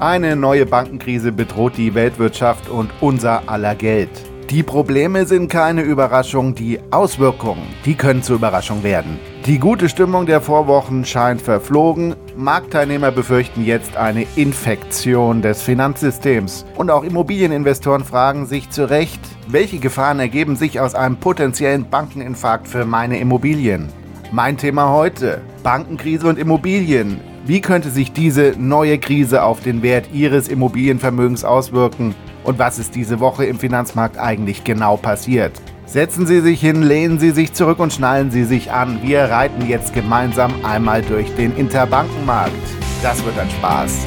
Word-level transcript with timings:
Eine 0.00 0.36
neue 0.36 0.64
Bankenkrise 0.64 1.32
bedroht 1.32 1.76
die 1.76 1.92
Weltwirtschaft 1.92 2.68
und 2.68 2.88
unser 3.00 3.48
aller 3.48 3.74
Geld. 3.74 4.10
Die 4.48 4.62
Probleme 4.62 5.26
sind 5.26 5.50
keine 5.50 5.82
Überraschung, 5.82 6.54
die 6.54 6.78
Auswirkungen, 6.92 7.66
die 7.84 7.96
können 7.96 8.22
zur 8.22 8.36
Überraschung 8.36 8.84
werden. 8.84 9.18
Die 9.44 9.58
gute 9.58 9.88
Stimmung 9.88 10.24
der 10.26 10.40
Vorwochen 10.40 11.04
scheint 11.04 11.42
verflogen. 11.42 12.14
Marktteilnehmer 12.36 13.10
befürchten 13.10 13.64
jetzt 13.64 13.96
eine 13.96 14.24
Infektion 14.36 15.42
des 15.42 15.62
Finanzsystems. 15.62 16.64
Und 16.76 16.92
auch 16.92 17.02
Immobilieninvestoren 17.02 18.04
fragen 18.04 18.46
sich 18.46 18.70
zu 18.70 18.88
Recht, 18.88 19.20
welche 19.48 19.80
Gefahren 19.80 20.20
ergeben 20.20 20.54
sich 20.54 20.78
aus 20.78 20.94
einem 20.94 21.16
potenziellen 21.16 21.90
Bankeninfarkt 21.90 22.68
für 22.68 22.84
meine 22.84 23.18
Immobilien? 23.18 23.88
Mein 24.30 24.58
Thema 24.58 24.90
heute, 24.90 25.40
Bankenkrise 25.64 26.28
und 26.28 26.38
Immobilien. 26.38 27.20
Wie 27.48 27.62
könnte 27.62 27.88
sich 27.88 28.12
diese 28.12 28.52
neue 28.58 28.98
Krise 28.98 29.42
auf 29.42 29.62
den 29.62 29.80
Wert 29.80 30.10
Ihres 30.12 30.48
Immobilienvermögens 30.48 31.44
auswirken? 31.44 32.14
Und 32.44 32.58
was 32.58 32.78
ist 32.78 32.94
diese 32.94 33.20
Woche 33.20 33.46
im 33.46 33.58
Finanzmarkt 33.58 34.18
eigentlich 34.18 34.64
genau 34.64 34.98
passiert? 34.98 35.52
Setzen 35.86 36.26
Sie 36.26 36.42
sich 36.42 36.60
hin, 36.60 36.82
lehnen 36.82 37.18
Sie 37.18 37.30
sich 37.30 37.54
zurück 37.54 37.78
und 37.78 37.90
schnallen 37.90 38.30
Sie 38.30 38.44
sich 38.44 38.70
an. 38.70 39.00
Wir 39.02 39.20
reiten 39.20 39.66
jetzt 39.66 39.94
gemeinsam 39.94 40.62
einmal 40.62 41.00
durch 41.00 41.34
den 41.36 41.56
Interbankenmarkt. 41.56 42.52
Das 43.02 43.24
wird 43.24 43.38
ein 43.38 43.48
Spaß. 43.48 44.06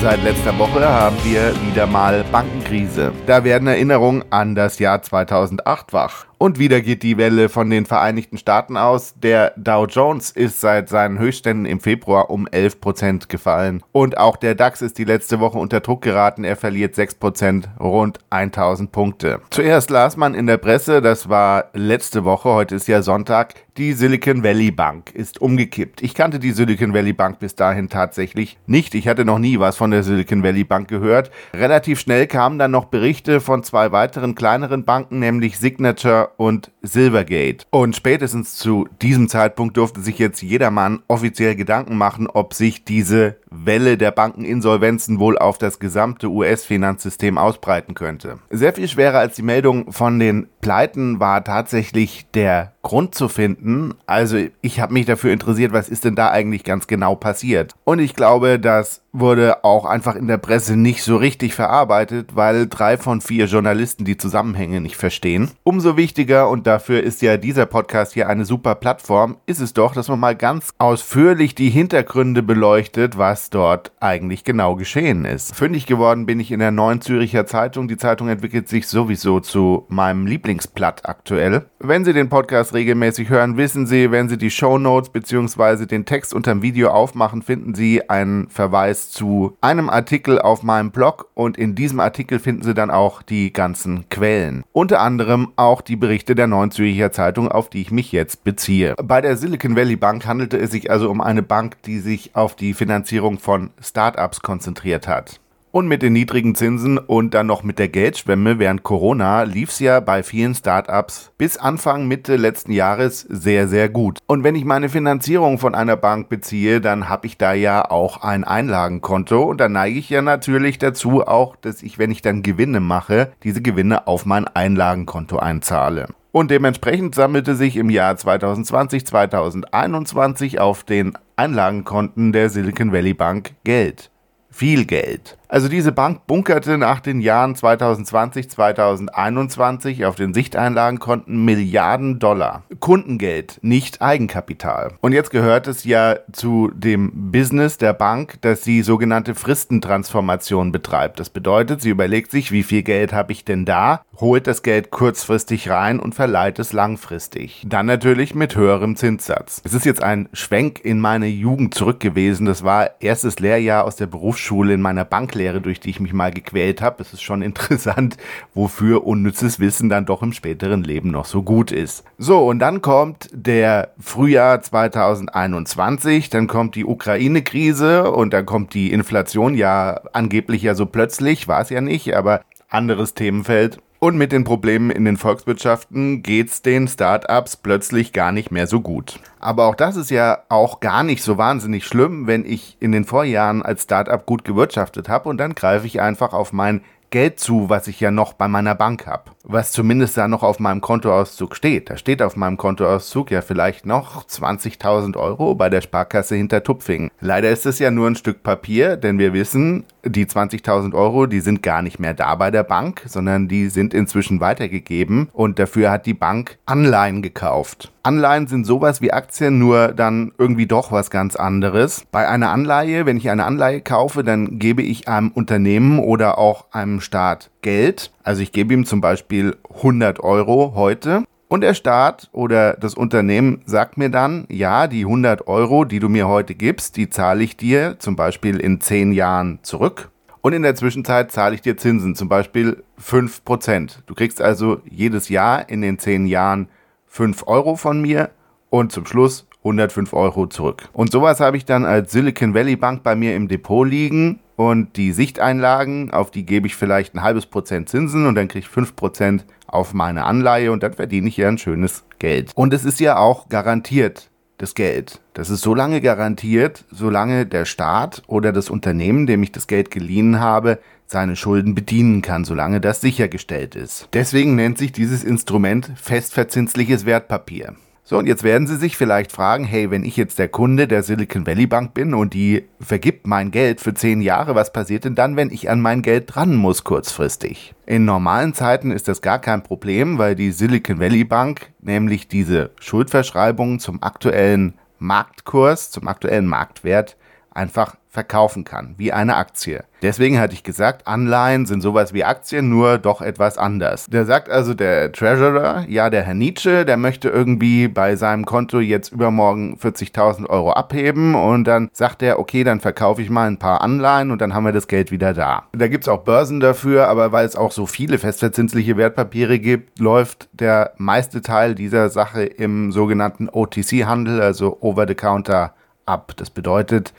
Seit 0.00 0.24
letzter 0.24 0.58
Woche 0.58 0.88
haben 0.88 1.16
wir 1.22 1.54
wieder 1.64 1.86
mal 1.86 2.24
Bankenkrise. 2.32 3.12
Da 3.26 3.44
werden 3.44 3.68
Erinnerungen 3.68 4.24
an 4.30 4.54
das 4.54 4.78
Jahr 4.78 5.00
2008 5.02 5.92
wach. 5.92 6.26
Und 6.42 6.58
wieder 6.58 6.80
geht 6.80 7.04
die 7.04 7.18
Welle 7.18 7.48
von 7.48 7.70
den 7.70 7.86
Vereinigten 7.86 8.36
Staaten 8.36 8.76
aus. 8.76 9.14
Der 9.14 9.52
Dow 9.56 9.86
Jones 9.86 10.32
ist 10.32 10.58
seit 10.58 10.88
seinen 10.88 11.20
Höchstständen 11.20 11.66
im 11.66 11.78
Februar 11.78 12.30
um 12.30 12.48
11% 12.48 13.28
gefallen. 13.28 13.80
Und 13.92 14.18
auch 14.18 14.36
der 14.36 14.56
DAX 14.56 14.82
ist 14.82 14.98
die 14.98 15.04
letzte 15.04 15.38
Woche 15.38 15.56
unter 15.56 15.78
Druck 15.78 16.02
geraten. 16.02 16.42
Er 16.42 16.56
verliert 16.56 16.96
6%, 16.96 17.78
rund 17.78 18.18
1000 18.30 18.90
Punkte. 18.90 19.40
Zuerst 19.50 19.90
las 19.90 20.16
man 20.16 20.34
in 20.34 20.48
der 20.48 20.56
Presse, 20.56 21.00
das 21.00 21.28
war 21.28 21.66
letzte 21.74 22.24
Woche, 22.24 22.48
heute 22.48 22.74
ist 22.74 22.88
ja 22.88 23.02
Sonntag, 23.02 23.54
die 23.78 23.94
Silicon 23.94 24.44
Valley 24.44 24.70
Bank 24.70 25.12
ist 25.14 25.40
umgekippt. 25.40 26.02
Ich 26.02 26.14
kannte 26.14 26.38
die 26.38 26.50
Silicon 26.50 26.92
Valley 26.92 27.14
Bank 27.14 27.38
bis 27.38 27.54
dahin 27.54 27.88
tatsächlich 27.88 28.58
nicht. 28.66 28.94
Ich 28.94 29.08
hatte 29.08 29.24
noch 29.24 29.38
nie 29.38 29.60
was 29.60 29.78
von 29.78 29.90
der 29.90 30.02
Silicon 30.02 30.42
Valley 30.42 30.64
Bank 30.64 30.88
gehört. 30.88 31.30
Relativ 31.54 31.98
schnell 31.98 32.26
kamen 32.26 32.58
dann 32.58 32.70
noch 32.70 32.86
Berichte 32.86 33.40
von 33.40 33.62
zwei 33.62 33.90
weiteren 33.90 34.34
kleineren 34.34 34.84
Banken, 34.84 35.20
nämlich 35.20 35.58
Signature 35.58 36.31
und 36.36 36.70
Silvergate. 36.82 37.66
Und 37.70 37.96
spätestens 37.96 38.54
zu 38.56 38.88
diesem 39.00 39.28
Zeitpunkt 39.28 39.76
durfte 39.76 40.00
sich 40.00 40.18
jetzt 40.18 40.42
jedermann 40.42 41.02
offiziell 41.08 41.54
Gedanken 41.54 41.96
machen, 41.96 42.26
ob 42.26 42.54
sich 42.54 42.84
diese 42.84 43.36
Welle 43.50 43.98
der 43.98 44.10
Bankeninsolvenzen 44.10 45.18
wohl 45.18 45.38
auf 45.38 45.58
das 45.58 45.78
gesamte 45.78 46.28
US-Finanzsystem 46.28 47.38
ausbreiten 47.38 47.94
könnte. 47.94 48.38
Sehr 48.50 48.72
viel 48.72 48.88
schwerer 48.88 49.18
als 49.18 49.36
die 49.36 49.42
Meldung 49.42 49.92
von 49.92 50.18
den 50.18 50.48
Pleiten 50.60 51.20
war 51.20 51.44
tatsächlich 51.44 52.26
der 52.34 52.72
Grund 52.82 53.14
zu 53.14 53.28
finden. 53.28 53.94
Also 54.06 54.38
ich 54.60 54.80
habe 54.80 54.92
mich 54.94 55.06
dafür 55.06 55.32
interessiert, 55.32 55.72
was 55.72 55.88
ist 55.88 56.04
denn 56.04 56.14
da 56.14 56.30
eigentlich 56.30 56.64
ganz 56.64 56.86
genau 56.86 57.14
passiert. 57.14 57.74
Und 57.84 57.98
ich 57.98 58.14
glaube, 58.14 58.58
das 58.58 59.01
wurde 59.12 59.62
auch 59.64 59.84
einfach 59.84 60.16
in 60.16 60.26
der 60.26 60.38
Presse 60.38 60.74
nicht 60.76 61.02
so 61.02 61.16
richtig 61.16 61.54
verarbeitet, 61.54 62.34
weil 62.34 62.66
drei 62.66 62.96
von 62.96 63.20
vier 63.20 63.44
Journalisten 63.44 64.04
die 64.04 64.16
Zusammenhänge 64.16 64.80
nicht 64.80 64.96
verstehen. 64.96 65.50
Umso 65.64 65.96
wichtiger, 65.96 66.48
und 66.48 66.66
dafür 66.66 67.02
ist 67.02 67.20
ja 67.20 67.36
dieser 67.36 67.66
Podcast 67.66 68.14
hier 68.14 68.28
eine 68.28 68.46
super 68.46 68.74
Plattform, 68.74 69.36
ist 69.46 69.60
es 69.60 69.74
doch, 69.74 69.92
dass 69.92 70.08
man 70.08 70.18
mal 70.18 70.34
ganz 70.34 70.70
ausführlich 70.78 71.54
die 71.54 71.68
Hintergründe 71.68 72.42
beleuchtet, 72.42 73.18
was 73.18 73.50
dort 73.50 73.92
eigentlich 74.00 74.44
genau 74.44 74.76
geschehen 74.76 75.26
ist. 75.26 75.54
Fündig 75.54 75.86
geworden 75.86 76.24
bin 76.24 76.40
ich 76.40 76.50
in 76.50 76.60
der 76.60 76.70
Neuen 76.70 77.02
Züricher 77.02 77.44
Zeitung. 77.46 77.88
Die 77.88 77.98
Zeitung 77.98 78.28
entwickelt 78.28 78.68
sich 78.68 78.88
sowieso 78.88 79.40
zu 79.40 79.84
meinem 79.88 80.26
Lieblingsblatt 80.26 81.06
aktuell. 81.06 81.66
Wenn 81.78 82.04
Sie 82.04 82.14
den 82.14 82.30
Podcast 82.30 82.72
regelmäßig 82.72 83.28
hören, 83.28 83.58
wissen 83.58 83.86
Sie, 83.86 84.10
wenn 84.10 84.30
Sie 84.30 84.38
die 84.38 84.50
Show 84.50 84.78
Notes 84.78 85.10
bzw. 85.10 85.84
den 85.84 86.06
Text 86.06 86.32
unterm 86.32 86.62
Video 86.62 86.88
aufmachen, 86.88 87.42
finden 87.42 87.74
Sie 87.74 88.08
einen 88.08 88.48
Verweis 88.48 89.01
zu 89.10 89.56
einem 89.60 89.90
Artikel 89.90 90.38
auf 90.38 90.62
meinem 90.62 90.90
Blog 90.90 91.28
und 91.34 91.58
in 91.58 91.74
diesem 91.74 92.00
Artikel 92.00 92.38
finden 92.38 92.62
Sie 92.62 92.74
dann 92.74 92.90
auch 92.90 93.22
die 93.22 93.52
ganzen 93.52 94.08
Quellen. 94.08 94.64
Unter 94.72 95.00
anderem 95.00 95.52
auch 95.56 95.80
die 95.80 95.96
Berichte 95.96 96.34
der 96.34 96.46
Neuen 96.46 96.70
Zürcher 96.70 97.12
Zeitung, 97.12 97.48
auf 97.48 97.68
die 97.68 97.82
ich 97.82 97.90
mich 97.90 98.12
jetzt 98.12 98.44
beziehe. 98.44 98.94
Bei 99.02 99.20
der 99.20 99.36
Silicon 99.36 99.76
Valley 99.76 99.96
Bank 99.96 100.26
handelte 100.26 100.58
es 100.58 100.70
sich 100.70 100.90
also 100.90 101.10
um 101.10 101.20
eine 101.20 101.42
Bank, 101.42 101.82
die 101.82 101.98
sich 101.98 102.34
auf 102.34 102.56
die 102.56 102.74
Finanzierung 102.74 103.38
von 103.38 103.70
Startups 103.80 104.40
konzentriert 104.40 105.08
hat. 105.08 105.41
Und 105.72 105.88
mit 105.88 106.02
den 106.02 106.12
niedrigen 106.12 106.54
Zinsen 106.54 106.98
und 106.98 107.32
dann 107.32 107.46
noch 107.46 107.62
mit 107.62 107.78
der 107.78 107.88
Geldschwemme 107.88 108.58
während 108.58 108.82
Corona 108.82 109.44
lief 109.44 109.70
es 109.70 109.78
ja 109.78 110.00
bei 110.00 110.22
vielen 110.22 110.54
Startups 110.54 111.32
bis 111.38 111.56
Anfang 111.56 112.06
Mitte 112.06 112.36
letzten 112.36 112.72
Jahres 112.72 113.22
sehr, 113.22 113.68
sehr 113.68 113.88
gut. 113.88 114.18
Und 114.26 114.44
wenn 114.44 114.54
ich 114.54 114.66
meine 114.66 114.90
Finanzierung 114.90 115.58
von 115.58 115.74
einer 115.74 115.96
Bank 115.96 116.28
beziehe, 116.28 116.82
dann 116.82 117.08
habe 117.08 117.26
ich 117.26 117.38
da 117.38 117.54
ja 117.54 117.90
auch 117.90 118.22
ein 118.22 118.44
Einlagenkonto 118.44 119.42
und 119.44 119.62
da 119.62 119.70
neige 119.70 119.98
ich 119.98 120.10
ja 120.10 120.20
natürlich 120.20 120.76
dazu 120.76 121.26
auch, 121.26 121.56
dass 121.56 121.82
ich, 121.82 121.98
wenn 121.98 122.10
ich 122.10 122.20
dann 122.20 122.42
Gewinne 122.42 122.80
mache, 122.80 123.32
diese 123.42 123.62
Gewinne 123.62 124.06
auf 124.06 124.26
mein 124.26 124.46
Einlagenkonto 124.46 125.38
einzahle. 125.38 126.08
Und 126.32 126.50
dementsprechend 126.50 127.14
sammelte 127.14 127.54
sich 127.54 127.78
im 127.78 127.88
Jahr 127.88 128.18
2020, 128.18 129.06
2021 129.06 130.60
auf 130.60 130.84
den 130.84 131.14
Einlagenkonten 131.36 132.32
der 132.32 132.50
Silicon 132.50 132.92
Valley 132.92 133.14
Bank 133.14 133.52
Geld. 133.64 134.10
Viel 134.50 134.84
Geld. 134.84 135.38
Also 135.52 135.68
diese 135.68 135.92
Bank 135.92 136.26
bunkerte 136.26 136.78
nach 136.78 137.00
den 137.00 137.20
Jahren 137.20 137.54
2020, 137.54 138.48
2021 138.48 140.06
auf 140.06 140.14
den 140.14 140.32
Sichteinlagenkonten 140.32 141.44
Milliarden 141.44 142.18
Dollar. 142.18 142.62
Kundengeld, 142.80 143.58
nicht 143.60 144.00
Eigenkapital. 144.00 144.94
Und 145.02 145.12
jetzt 145.12 145.30
gehört 145.30 145.66
es 145.66 145.84
ja 145.84 146.16
zu 146.32 146.70
dem 146.74 147.30
Business 147.30 147.76
der 147.76 147.92
Bank, 147.92 148.40
dass 148.40 148.64
sie 148.64 148.80
sogenannte 148.80 149.34
Fristentransformation 149.34 150.72
betreibt. 150.72 151.20
Das 151.20 151.28
bedeutet, 151.28 151.82
sie 151.82 151.90
überlegt 151.90 152.30
sich, 152.30 152.50
wie 152.50 152.62
viel 152.62 152.82
Geld 152.82 153.12
habe 153.12 153.32
ich 153.32 153.44
denn 153.44 153.66
da, 153.66 154.00
holt 154.16 154.46
das 154.46 154.62
Geld 154.62 154.90
kurzfristig 154.90 155.68
rein 155.68 156.00
und 156.00 156.14
verleiht 156.14 156.60
es 156.60 156.72
langfristig. 156.72 157.62
Dann 157.68 157.84
natürlich 157.84 158.34
mit 158.34 158.56
höherem 158.56 158.96
Zinssatz. 158.96 159.60
Es 159.64 159.74
ist 159.74 159.84
jetzt 159.84 160.02
ein 160.02 160.30
Schwenk 160.32 160.82
in 160.82 160.98
meine 160.98 161.26
Jugend 161.26 161.74
zurück 161.74 162.00
gewesen. 162.00 162.46
Das 162.46 162.64
war 162.64 163.02
erstes 163.02 163.38
Lehrjahr 163.38 163.84
aus 163.84 163.96
der 163.96 164.06
Berufsschule 164.06 164.72
in 164.72 164.80
meiner 164.80 165.04
Banklehre 165.04 165.41
Lehre, 165.42 165.60
durch 165.60 165.80
die 165.80 165.90
ich 165.90 166.00
mich 166.00 166.12
mal 166.12 166.30
gequält 166.30 166.80
habe. 166.80 167.02
Es 167.02 167.12
ist 167.12 167.22
schon 167.22 167.42
interessant, 167.50 168.16
wofür 168.54 169.04
unnützes 169.06 169.58
Wissen 169.58 169.88
dann 169.88 170.06
doch 170.06 170.22
im 170.22 170.32
späteren 170.32 170.84
Leben 170.84 171.10
noch 171.10 171.24
so 171.24 171.42
gut 171.42 171.72
ist. 171.72 172.04
So, 172.18 172.46
und 172.46 172.60
dann 172.60 172.80
kommt 172.80 173.28
der 173.32 173.92
Frühjahr 173.98 174.62
2021, 174.62 176.30
dann 176.30 176.46
kommt 176.46 176.76
die 176.76 176.84
Ukraine-Krise 176.84 178.10
und 178.10 178.32
dann 178.32 178.46
kommt 178.46 178.74
die 178.74 178.92
Inflation, 178.92 179.54
ja 179.54 180.00
angeblich 180.12 180.62
ja 180.62 180.74
so 180.74 180.86
plötzlich, 180.86 181.48
war 181.48 181.60
es 181.62 181.70
ja 181.70 181.80
nicht, 181.80 182.14
aber 182.16 182.42
anderes 182.68 183.14
Themenfeld. 183.14 183.78
Und 184.02 184.18
mit 184.18 184.32
den 184.32 184.42
Problemen 184.42 184.90
in 184.90 185.04
den 185.04 185.16
Volkswirtschaften 185.16 186.24
geht's 186.24 186.60
den 186.60 186.88
Startups 186.88 187.56
plötzlich 187.56 188.12
gar 188.12 188.32
nicht 188.32 188.50
mehr 188.50 188.66
so 188.66 188.80
gut. 188.80 189.20
Aber 189.38 189.66
auch 189.66 189.76
das 189.76 189.94
ist 189.94 190.10
ja 190.10 190.42
auch 190.48 190.80
gar 190.80 191.04
nicht 191.04 191.22
so 191.22 191.38
wahnsinnig 191.38 191.86
schlimm, 191.86 192.26
wenn 192.26 192.44
ich 192.44 192.76
in 192.80 192.90
den 192.90 193.04
Vorjahren 193.04 193.62
als 193.62 193.84
Startup 193.84 194.26
gut 194.26 194.44
gewirtschaftet 194.44 195.08
habe 195.08 195.28
und 195.28 195.38
dann 195.38 195.54
greife 195.54 195.86
ich 195.86 196.00
einfach 196.00 196.32
auf 196.32 196.52
mein 196.52 196.80
Geld 197.10 197.38
zu, 197.38 197.68
was 197.68 197.86
ich 197.86 198.00
ja 198.00 198.10
noch 198.10 198.32
bei 198.32 198.48
meiner 198.48 198.74
Bank 198.74 199.06
habe. 199.06 199.30
Was 199.44 199.72
zumindest 199.72 200.16
da 200.16 200.28
noch 200.28 200.42
auf 200.42 200.60
meinem 200.60 200.80
Kontoauszug 200.80 201.56
steht. 201.56 201.90
Da 201.90 201.96
steht 201.96 202.22
auf 202.22 202.36
meinem 202.36 202.56
Kontoauszug 202.56 203.30
ja 203.30 203.42
vielleicht 203.42 203.86
noch 203.86 204.24
20.000 204.24 205.16
Euro 205.16 205.54
bei 205.54 205.68
der 205.68 205.80
Sparkasse 205.80 206.36
hinter 206.36 206.62
Tupfingen. 206.62 207.10
Leider 207.20 207.50
ist 207.50 207.66
es 207.66 207.78
ja 207.78 207.90
nur 207.90 208.06
ein 208.06 208.16
Stück 208.16 208.42
Papier, 208.42 208.96
denn 208.96 209.18
wir 209.18 209.32
wissen, 209.32 209.84
die 210.04 210.26
20.000 210.26 210.94
Euro, 210.94 211.26
die 211.26 211.40
sind 211.40 211.62
gar 211.62 211.82
nicht 211.82 211.98
mehr 211.98 212.14
da 212.14 212.34
bei 212.34 212.50
der 212.50 212.64
Bank, 212.64 213.02
sondern 213.06 213.48
die 213.48 213.68
sind 213.68 213.94
inzwischen 213.94 214.40
weitergegeben 214.40 215.28
und 215.32 215.58
dafür 215.58 215.90
hat 215.90 216.06
die 216.06 216.14
Bank 216.14 216.58
Anleihen 216.66 217.22
gekauft. 217.22 217.92
Anleihen 218.04 218.48
sind 218.48 218.64
sowas 218.64 219.00
wie 219.00 219.12
Aktien, 219.12 219.60
nur 219.60 219.88
dann 219.88 220.32
irgendwie 220.36 220.66
doch 220.66 220.90
was 220.90 221.10
ganz 221.10 221.36
anderes. 221.36 222.04
Bei 222.10 222.28
einer 222.28 222.50
Anleihe, 222.50 223.06
wenn 223.06 223.16
ich 223.16 223.30
eine 223.30 223.44
Anleihe 223.44 223.80
kaufe, 223.80 224.24
dann 224.24 224.58
gebe 224.58 224.82
ich 224.82 225.06
einem 225.06 225.28
Unternehmen 225.28 226.00
oder 226.00 226.38
auch 226.38 226.66
einem 226.72 227.00
Staat 227.00 227.50
Geld. 227.62 228.10
Also 228.24 228.42
ich 228.42 228.50
gebe 228.50 228.74
ihm 228.74 228.84
zum 228.86 229.00
Beispiel 229.00 229.31
100 229.32 230.20
Euro 230.20 230.74
heute 230.74 231.24
und 231.48 231.60
der 231.60 231.74
Staat 231.74 232.30
oder 232.32 232.74
das 232.74 232.94
Unternehmen 232.94 233.60
sagt 233.66 233.98
mir 233.98 234.08
dann, 234.08 234.46
ja, 234.48 234.86
die 234.86 235.04
100 235.04 235.48
Euro, 235.48 235.84
die 235.84 235.98
du 235.98 236.08
mir 236.08 236.26
heute 236.26 236.54
gibst, 236.54 236.96
die 236.96 237.10
zahle 237.10 237.44
ich 237.44 237.56
dir 237.56 237.96
zum 237.98 238.16
Beispiel 238.16 238.58
in 238.58 238.80
10 238.80 239.12
Jahren 239.12 239.58
zurück. 239.62 240.10
Und 240.40 240.54
in 240.54 240.62
der 240.62 240.74
Zwischenzeit 240.74 241.30
zahle 241.30 241.54
ich 241.54 241.60
dir 241.60 241.76
Zinsen, 241.76 242.14
zum 242.14 242.28
Beispiel 242.28 242.82
5%. 243.00 243.98
Du 244.06 244.14
kriegst 244.14 244.40
also 244.40 244.80
jedes 244.88 245.28
Jahr 245.28 245.68
in 245.68 245.82
den 245.82 245.98
10 245.98 246.26
Jahren 246.26 246.68
5 247.06 247.46
Euro 247.46 247.76
von 247.76 248.00
mir 248.00 248.30
und 248.70 248.90
zum 248.90 249.04
Schluss 249.04 249.46
105 249.58 250.14
Euro 250.14 250.46
zurück. 250.46 250.88
Und 250.92 251.12
sowas 251.12 251.38
habe 251.40 251.56
ich 251.56 251.64
dann 251.64 251.84
als 251.84 252.12
Silicon 252.12 252.54
Valley 252.54 252.76
Bank 252.76 253.02
bei 253.02 253.14
mir 253.14 253.36
im 253.36 253.46
Depot 253.46 253.86
liegen 253.86 254.40
und 254.70 254.96
die 254.96 255.12
Sichteinlagen, 255.12 256.10
auf 256.10 256.30
die 256.30 256.46
gebe 256.46 256.66
ich 256.66 256.76
vielleicht 256.76 257.14
ein 257.14 257.22
halbes 257.22 257.46
Prozent 257.46 257.88
Zinsen 257.88 258.26
und 258.26 258.34
dann 258.34 258.48
kriege 258.48 258.64
ich 258.64 258.68
5 258.68 258.96
Prozent 258.96 259.44
auf 259.66 259.94
meine 259.94 260.24
Anleihe 260.24 260.72
und 260.72 260.82
dann 260.82 260.92
verdiene 260.92 261.28
ich 261.28 261.36
ja 261.36 261.48
ein 261.48 261.58
schönes 261.58 262.04
Geld. 262.18 262.52
Und 262.54 262.74
es 262.74 262.84
ist 262.84 263.00
ja 263.00 263.16
auch 263.16 263.48
garantiert 263.48 264.30
das 264.58 264.74
Geld. 264.74 265.20
Das 265.34 265.50
ist 265.50 265.62
so 265.62 265.74
lange 265.74 266.00
garantiert, 266.00 266.84
solange 266.90 267.46
der 267.46 267.64
Staat 267.64 268.22
oder 268.26 268.52
das 268.52 268.70
Unternehmen, 268.70 269.26
dem 269.26 269.42
ich 269.42 269.50
das 269.50 269.66
Geld 269.66 269.90
geliehen 269.90 270.38
habe, 270.38 270.78
seine 271.06 271.36
Schulden 271.36 271.74
bedienen 271.74 272.22
kann, 272.22 272.44
solange 272.44 272.80
das 272.80 273.00
sichergestellt 273.00 273.74
ist. 273.74 274.08
Deswegen 274.12 274.54
nennt 274.54 274.78
sich 274.78 274.92
dieses 274.92 275.24
Instrument 275.24 275.90
festverzinsliches 275.96 277.04
Wertpapier. 277.06 277.74
So, 278.04 278.18
und 278.18 278.26
jetzt 278.26 278.42
werden 278.42 278.66
Sie 278.66 278.76
sich 278.76 278.96
vielleicht 278.96 279.30
fragen, 279.30 279.62
hey, 279.64 279.92
wenn 279.92 280.04
ich 280.04 280.16
jetzt 280.16 280.40
der 280.40 280.48
Kunde 280.48 280.88
der 280.88 281.04
Silicon 281.04 281.46
Valley 281.46 281.68
Bank 281.68 281.94
bin 281.94 282.14
und 282.14 282.34
die 282.34 282.64
vergibt 282.80 283.28
mein 283.28 283.52
Geld 283.52 283.80
für 283.80 283.94
zehn 283.94 284.20
Jahre, 284.20 284.56
was 284.56 284.72
passiert 284.72 285.04
denn 285.04 285.14
dann, 285.14 285.36
wenn 285.36 285.50
ich 285.50 285.70
an 285.70 285.80
mein 285.80 286.02
Geld 286.02 286.34
dran 286.34 286.56
muss 286.56 286.82
kurzfristig? 286.82 287.74
In 287.86 288.04
normalen 288.04 288.54
Zeiten 288.54 288.90
ist 288.90 289.06
das 289.06 289.22
gar 289.22 289.38
kein 289.38 289.62
Problem, 289.62 290.18
weil 290.18 290.34
die 290.34 290.50
Silicon 290.50 290.98
Valley 290.98 291.22
Bank 291.22 291.70
nämlich 291.80 292.26
diese 292.26 292.70
Schuldverschreibungen 292.80 293.78
zum 293.78 294.02
aktuellen 294.02 294.74
Marktkurs, 294.98 295.92
zum 295.92 296.08
aktuellen 296.08 296.46
Marktwert 296.46 297.16
einfach 297.52 297.94
verkaufen 298.12 298.64
kann, 298.64 298.94
wie 298.98 299.10
eine 299.10 299.36
Aktie. 299.36 299.84
Deswegen 300.02 300.38
hatte 300.38 300.52
ich 300.52 300.62
gesagt, 300.62 301.06
Anleihen 301.06 301.64
sind 301.64 301.80
sowas 301.80 302.12
wie 302.12 302.24
Aktien, 302.24 302.68
nur 302.68 302.98
doch 302.98 303.22
etwas 303.22 303.56
anders. 303.56 304.04
Der 304.06 304.26
sagt 304.26 304.50
also 304.50 304.74
der 304.74 305.12
Treasurer, 305.12 305.86
ja, 305.88 306.10
der 306.10 306.22
Herr 306.22 306.34
Nietzsche, 306.34 306.84
der 306.84 306.98
möchte 306.98 307.30
irgendwie 307.30 307.88
bei 307.88 308.14
seinem 308.16 308.44
Konto 308.44 308.80
jetzt 308.80 309.12
übermorgen 309.12 309.78
40.000 309.82 310.50
Euro 310.50 310.72
abheben 310.72 311.34
und 311.34 311.64
dann 311.64 311.88
sagt 311.94 312.22
er, 312.22 312.38
okay, 312.38 312.64
dann 312.64 312.80
verkaufe 312.80 313.22
ich 313.22 313.30
mal 313.30 313.46
ein 313.46 313.58
paar 313.58 313.80
Anleihen 313.80 314.30
und 314.30 314.42
dann 314.42 314.52
haben 314.52 314.64
wir 314.64 314.72
das 314.72 314.88
Geld 314.88 315.10
wieder 315.10 315.32
da. 315.32 315.62
Da 315.72 315.88
gibt 315.88 316.04
es 316.04 316.08
auch 316.08 316.22
Börsen 316.24 316.60
dafür, 316.60 317.08
aber 317.08 317.32
weil 317.32 317.46
es 317.46 317.56
auch 317.56 317.72
so 317.72 317.86
viele 317.86 318.18
festverzinsliche 318.18 318.98
Wertpapiere 318.98 319.58
gibt, 319.58 320.00
läuft 320.00 320.50
der 320.52 320.92
meiste 320.98 321.40
Teil 321.40 321.74
dieser 321.74 322.10
Sache 322.10 322.44
im 322.44 322.92
sogenannten 322.92 323.48
OTC-Handel, 323.48 324.42
also 324.42 324.76
Over-the-Counter, 324.82 325.72
ab. 326.06 326.32
Das 326.36 326.50
bedeutet, 326.50 327.12